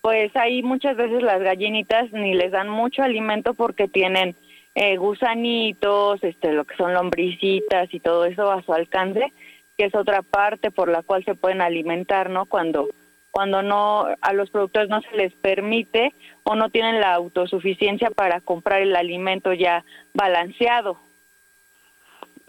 [0.00, 4.36] pues ahí muchas veces las gallinitas ni les dan mucho alimento porque tienen
[4.74, 9.32] eh, gusanitos, este, lo que son lombricitas y todo eso a su alcance,
[9.76, 12.46] que es otra parte por la cual se pueden alimentar, ¿no?
[12.46, 12.88] Cuando
[13.30, 16.12] cuando no a los productores no se les permite
[16.44, 20.98] o no tienen la autosuficiencia para comprar el alimento ya balanceado.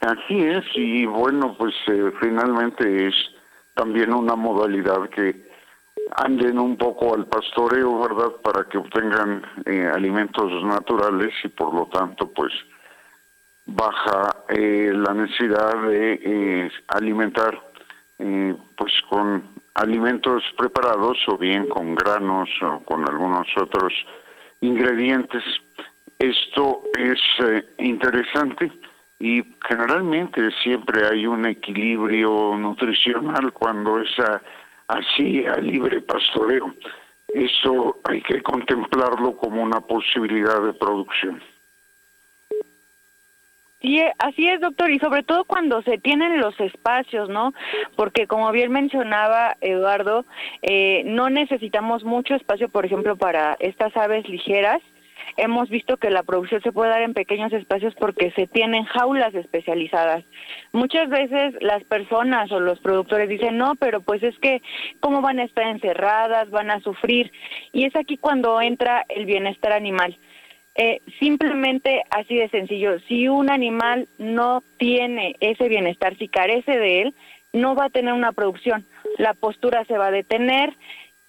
[0.01, 3.15] Así es, y bueno, pues eh, finalmente es
[3.73, 5.49] también una modalidad que
[6.15, 8.31] anden un poco al pastoreo, ¿verdad?
[8.41, 12.53] Para que obtengan eh, alimentos naturales y por lo tanto, pues
[13.65, 17.61] baja eh, la necesidad de alimentar
[18.75, 23.93] pues con alimentos preparados o bien con granos o con algunos otros
[24.61, 25.43] ingredientes.
[26.17, 28.71] Esto es eh, interesante
[29.19, 34.09] y generalmente siempre hay un equilibrio nutricional cuando es
[34.87, 36.73] así a libre pastoreo.
[37.27, 41.41] Eso hay que contemplarlo como una posibilidad de producción.
[43.81, 47.53] Sí, así es, doctor, y sobre todo cuando se tienen los espacios, ¿no?
[47.95, 50.25] Porque como bien mencionaba Eduardo,
[50.61, 54.81] eh, no necesitamos mucho espacio, por ejemplo, para estas aves ligeras.
[55.37, 59.33] Hemos visto que la producción se puede dar en pequeños espacios porque se tienen jaulas
[59.33, 60.25] especializadas.
[60.73, 64.61] Muchas veces las personas o los productores dicen, no, pero pues es que,
[64.99, 66.49] ¿cómo van a estar encerradas?
[66.49, 67.31] Van a sufrir.
[67.71, 70.17] Y es aquí cuando entra el bienestar animal
[70.81, 77.01] eh, simplemente así de sencillo, si un animal no tiene ese bienestar, si carece de
[77.01, 77.13] él,
[77.51, 78.85] no va a tener una producción,
[79.17, 80.73] la postura se va a detener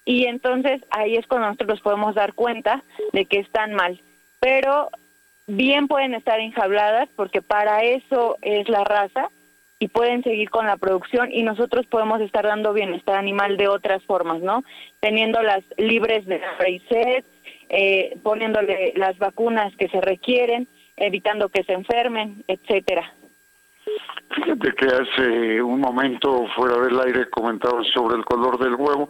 [0.05, 2.81] y entonces ahí es cuando nosotros podemos dar cuenta
[3.11, 3.99] de que están mal.
[4.39, 4.89] Pero
[5.47, 9.27] bien pueden estar enjabladas porque para eso es la raza
[9.79, 14.01] y pueden seguir con la producción y nosotros podemos estar dando bienestar animal de otras
[14.03, 14.63] formas, ¿no?
[15.01, 16.39] Teniéndolas libres de
[16.87, 17.25] sed,
[17.73, 20.67] eh, poniéndole las vacunas que se requieren,
[20.97, 23.13] evitando que se enfermen, etcétera.
[24.35, 29.07] Fíjate que hace un momento fuera del aire comentaba sobre el color del huevo.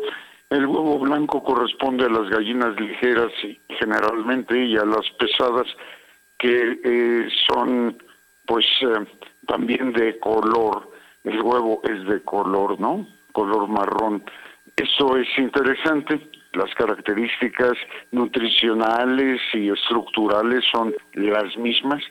[0.51, 5.65] El huevo blanco corresponde a las gallinas ligeras y generalmente y a las pesadas
[6.37, 7.97] que eh, son
[8.45, 9.05] pues eh,
[9.47, 10.91] también de color.
[11.23, 13.07] El huevo es de color, ¿no?
[13.31, 14.23] Color marrón.
[14.75, 16.21] Eso es interesante
[16.53, 17.73] las características
[18.11, 22.03] nutricionales y estructurales son las mismas.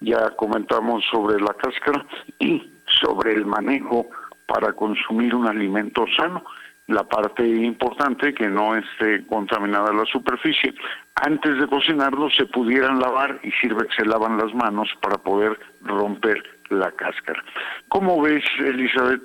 [0.00, 2.04] Ya comentamos sobre la cáscara
[2.38, 2.70] y
[3.00, 4.06] sobre el manejo
[4.46, 6.44] para consumir un alimento sano.
[6.86, 10.74] La parte importante que no esté contaminada la superficie.
[11.14, 15.58] Antes de cocinarlo se pudieran lavar y sirve que se lavan las manos para poder
[15.80, 17.42] romper la cáscara.
[17.88, 19.22] ¿Cómo ves, Elizabeth?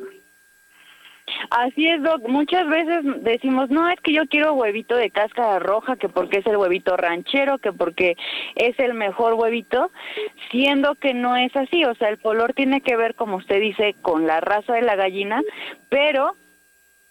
[1.49, 2.27] Así es, Doc.
[2.27, 6.47] Muchas veces decimos, no, es que yo quiero huevito de cáscara roja, que porque es
[6.47, 8.15] el huevito ranchero, que porque
[8.55, 9.91] es el mejor huevito,
[10.51, 11.85] siendo que no es así.
[11.85, 14.95] O sea, el color tiene que ver, como usted dice, con la raza de la
[14.95, 15.41] gallina,
[15.89, 16.35] pero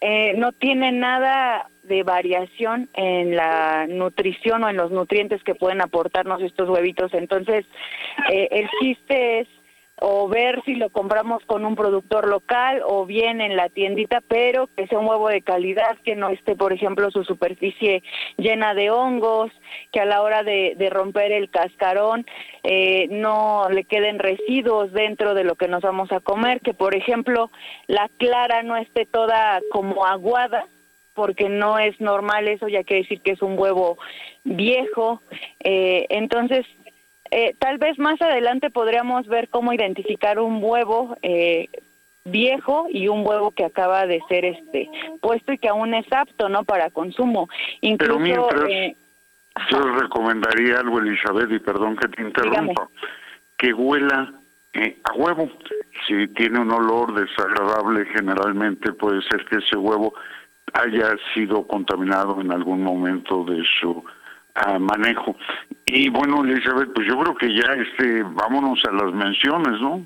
[0.01, 5.81] eh, no tiene nada de variación en la nutrición o en los nutrientes que pueden
[5.81, 7.13] aportarnos estos huevitos.
[7.13, 7.65] Entonces,
[8.31, 9.47] eh, el chiste es
[10.01, 14.67] o ver si lo compramos con un productor local o bien en la tiendita, pero
[14.75, 18.03] que sea un huevo de calidad, que no esté, por ejemplo, su superficie
[18.37, 19.51] llena de hongos,
[19.91, 22.25] que a la hora de, romper el cascarón
[22.63, 26.95] eh, no le queden residuos dentro de lo que nos vamos a comer, que, por
[26.95, 27.51] ejemplo,
[27.87, 30.65] la clara no esté toda como aguada,
[31.13, 33.97] porque no es normal eso, ya quiere decir que es un huevo
[34.45, 35.21] viejo.
[35.59, 36.65] Eh, entonces,
[37.31, 41.69] eh, tal vez más adelante podríamos ver cómo identificar un huevo eh,
[42.25, 44.89] viejo y un huevo que acaba de ser este
[45.21, 47.47] puesto y que aún es apto no para consumo.
[47.81, 48.95] Incluso, Pero mientras, eh,
[49.69, 52.89] yo recomendaría algo, Elizabeth, y perdón que te interrumpa,
[53.57, 54.33] que huela
[55.03, 55.49] a huevo.
[56.07, 60.13] Si tiene un olor desagradable, generalmente puede ser que ese huevo
[60.73, 64.03] haya sido contaminado en algún momento de su
[64.55, 65.35] ah, manejo.
[65.85, 70.05] Y bueno, Elizabeth, pues yo creo que ya este, vámonos a las menciones, ¿no?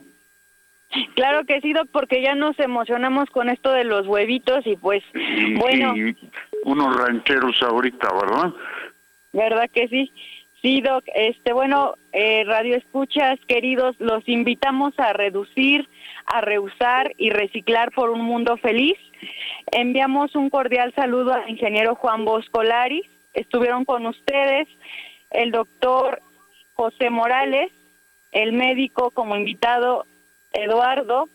[1.15, 5.03] Claro que sí, Doc, porque ya nos emocionamos con esto de los huevitos y pues,
[5.57, 5.93] bueno.
[6.65, 8.53] unos rancheros ahorita, ¿verdad?
[9.33, 10.11] ¿Verdad que sí?
[10.61, 15.89] Sí, Doc, este, bueno, eh, Radio Escuchas, queridos, los invitamos a reducir,
[16.25, 18.97] a reusar y reciclar por un mundo feliz.
[19.71, 23.03] Enviamos un cordial saludo al ingeniero Juan Boscolari.
[23.33, 24.67] Estuvieron con ustedes
[25.31, 26.21] el doctor
[26.73, 27.71] José Morales,
[28.31, 30.05] el médico como invitado
[30.51, 31.27] Eduardo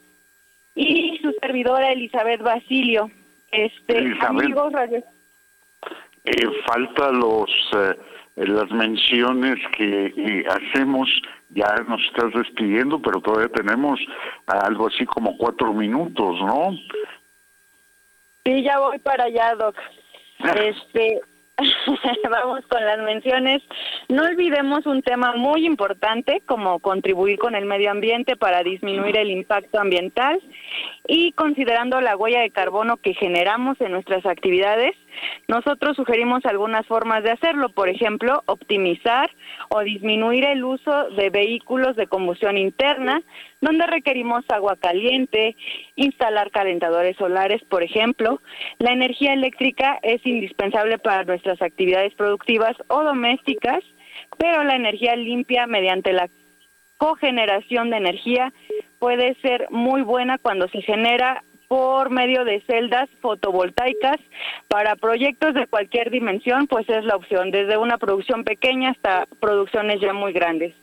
[0.74, 3.10] y su servidora Elizabeth Basilio.
[3.50, 5.02] Este, amigos Radio...
[6.24, 7.96] Eh, falta los eh,
[8.36, 11.08] las menciones que hacemos,
[11.50, 13.98] ya nos estás despidiendo, pero todavía tenemos
[14.46, 16.76] algo así como cuatro minutos, ¿no?
[18.44, 19.76] Sí, ya voy para allá, Doc.
[20.38, 21.20] este,
[22.30, 23.62] vamos con las menciones.
[24.08, 29.30] No olvidemos un tema muy importante como contribuir con el medio ambiente para disminuir el
[29.30, 30.40] impacto ambiental
[31.10, 34.94] y considerando la huella de carbono que generamos en nuestras actividades,
[35.48, 39.30] nosotros sugerimos algunas formas de hacerlo, por ejemplo, optimizar
[39.70, 43.22] o disminuir el uso de vehículos de combustión interna,
[43.62, 45.56] donde requerimos agua caliente,
[45.96, 48.42] instalar calentadores solares, por ejemplo.
[48.78, 53.82] La energía eléctrica es indispensable para nuestras actividades productivas o domésticas,
[54.36, 56.28] pero la energía limpia mediante la
[56.98, 58.52] cogeneración de energía
[58.98, 64.16] puede ser muy buena cuando se genera por medio de celdas fotovoltaicas
[64.68, 70.00] para proyectos de cualquier dimensión, pues es la opción, desde una producción pequeña hasta producciones
[70.00, 70.74] ya muy grandes.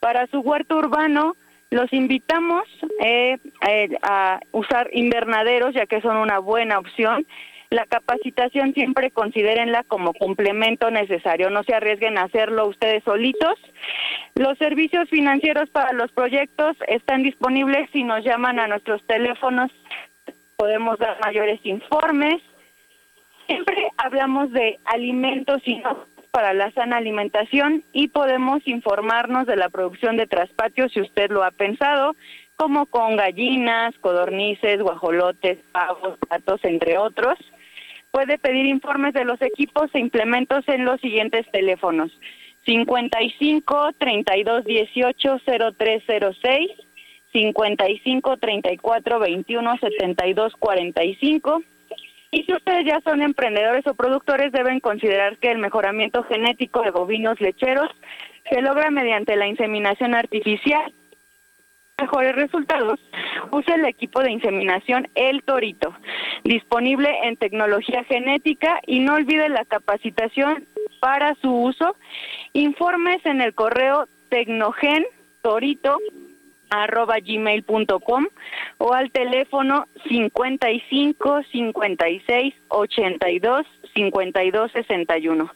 [0.00, 1.36] Para su huerto urbano,
[1.70, 2.64] los invitamos
[3.04, 3.38] eh,
[3.68, 7.26] eh, a usar invernaderos, ya que son una buena opción.
[7.72, 13.54] La capacitación siempre considérenla como complemento necesario, no se arriesguen a hacerlo ustedes solitos.
[14.34, 19.70] Los servicios financieros para los proyectos están disponibles si nos llaman a nuestros teléfonos
[20.56, 22.42] podemos dar mayores informes.
[23.46, 29.70] Siempre hablamos de alimentos y no para la sana alimentación y podemos informarnos de la
[29.70, 32.16] producción de traspatios si usted lo ha pensado,
[32.56, 37.38] como con gallinas, codornices, guajolotes, pavos, patos, entre otros.
[38.12, 42.12] Puede pedir informes de los equipos e implementos en los siguientes teléfonos:
[42.66, 45.38] 55 32 18
[45.76, 46.70] 0306
[47.32, 51.62] 55 34 21 72 45.
[52.30, 56.90] Y si ustedes ya son emprendedores o productores, deben considerar que el mejoramiento genético de
[56.90, 57.90] bovinos lecheros
[58.50, 60.92] se logra mediante la inseminación artificial.
[61.98, 63.00] Mejores resultados,
[63.50, 65.94] use el equipo de inseminación El Torito,
[66.44, 70.66] disponible en tecnología genética y no olvide la capacitación
[71.00, 71.96] para su uso.
[72.52, 75.04] Informes en el correo tecnogen
[77.26, 78.26] gmail.com
[78.78, 85.50] o al teléfono 55 56 82 52 61.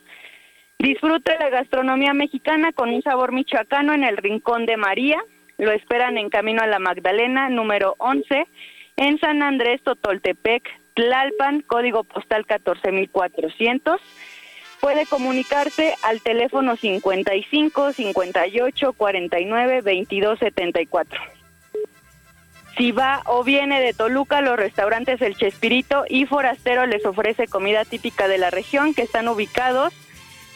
[0.78, 5.18] Disfrute la gastronomía mexicana con un sabor michoacano en el Rincón de María.
[5.58, 8.46] Lo esperan en Camino a la Magdalena, número 11,
[8.96, 10.62] en San Andrés, Totoltepec,
[10.94, 14.00] Tlalpan, código postal 14400
[14.80, 21.20] puede comunicarse al teléfono 55 58 49 22 74.
[22.76, 27.84] Si va o viene de Toluca, los restaurantes El Chespirito y Forastero les ofrece comida
[27.84, 29.94] típica de la región que están ubicados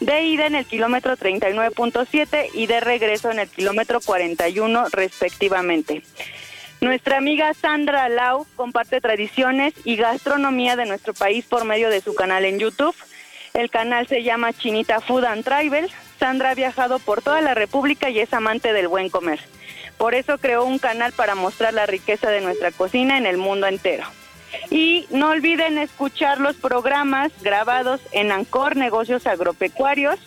[0.01, 6.03] de ida en el kilómetro 39.7 y de regreso en el kilómetro 41 respectivamente.
[6.80, 12.14] Nuestra amiga Sandra Lau comparte tradiciones y gastronomía de nuestro país por medio de su
[12.14, 12.96] canal en YouTube.
[13.53, 15.90] El canal se llama Chinita Food and Travel.
[16.18, 19.40] Sandra ha viajado por toda la República y es amante del buen comer.
[19.98, 23.66] Por eso creó un canal para mostrar la riqueza de nuestra cocina en el mundo
[23.66, 24.07] entero.
[24.70, 30.18] Y no olviden escuchar los programas grabados en Ancor Negocios Agropecuarios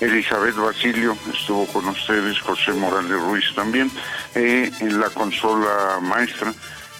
[0.00, 3.90] Elizabeth Basilio estuvo con ustedes, José Morales Ruiz también,
[4.34, 6.52] en la consola maestra.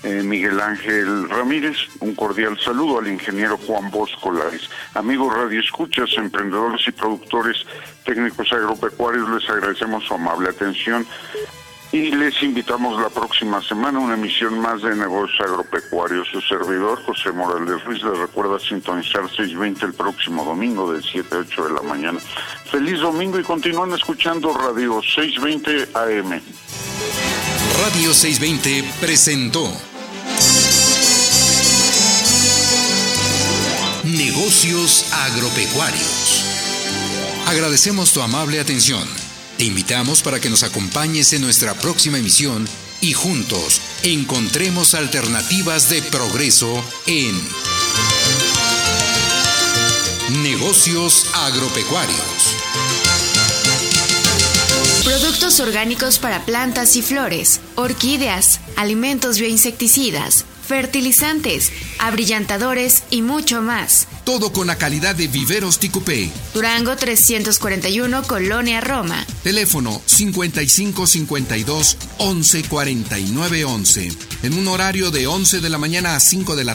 [0.02, 1.76] Eh, Miguel Ángel Ramírez.
[1.98, 4.70] Un cordial saludo al ingeniero Juan Bosco Lares.
[4.94, 7.57] Amigos Radio Escuchas, emprendedores y productores
[8.04, 11.04] técnicos agropecuarios, les agradecemos su amable atención
[11.93, 16.28] y les invitamos la próxima semana una emisión más de Negocios Agropecuarios.
[16.28, 21.39] Su servidor, José Morales Ruiz, les recuerda sintonizar 6.20 el próximo domingo de 7 a
[21.39, 22.18] 8 de la mañana.
[22.70, 26.41] Feliz domingo y continúan escuchando Radio 620 AM.
[27.78, 29.70] Radio 620 presentó
[34.05, 36.45] Negocios Agropecuarios.
[37.47, 39.26] Agradecemos tu amable atención.
[39.59, 42.68] Te invitamos para que nos acompañes en nuestra próxima emisión
[43.00, 47.34] y juntos encontremos alternativas de progreso en
[50.42, 52.20] Negocios Agropecuarios.
[55.04, 64.08] Productos orgánicos para plantas y flores, orquídeas, alimentos bioinsecticidas, fertilizantes, abrillantadores y mucho más.
[64.24, 66.28] Todo con la calidad de Viveros Ticupé.
[66.52, 69.24] Durango 341, Colonia Roma.
[69.44, 74.12] Teléfono 5552 11 49 11.
[74.42, 76.74] En un horario de 11 de la mañana a 5 de la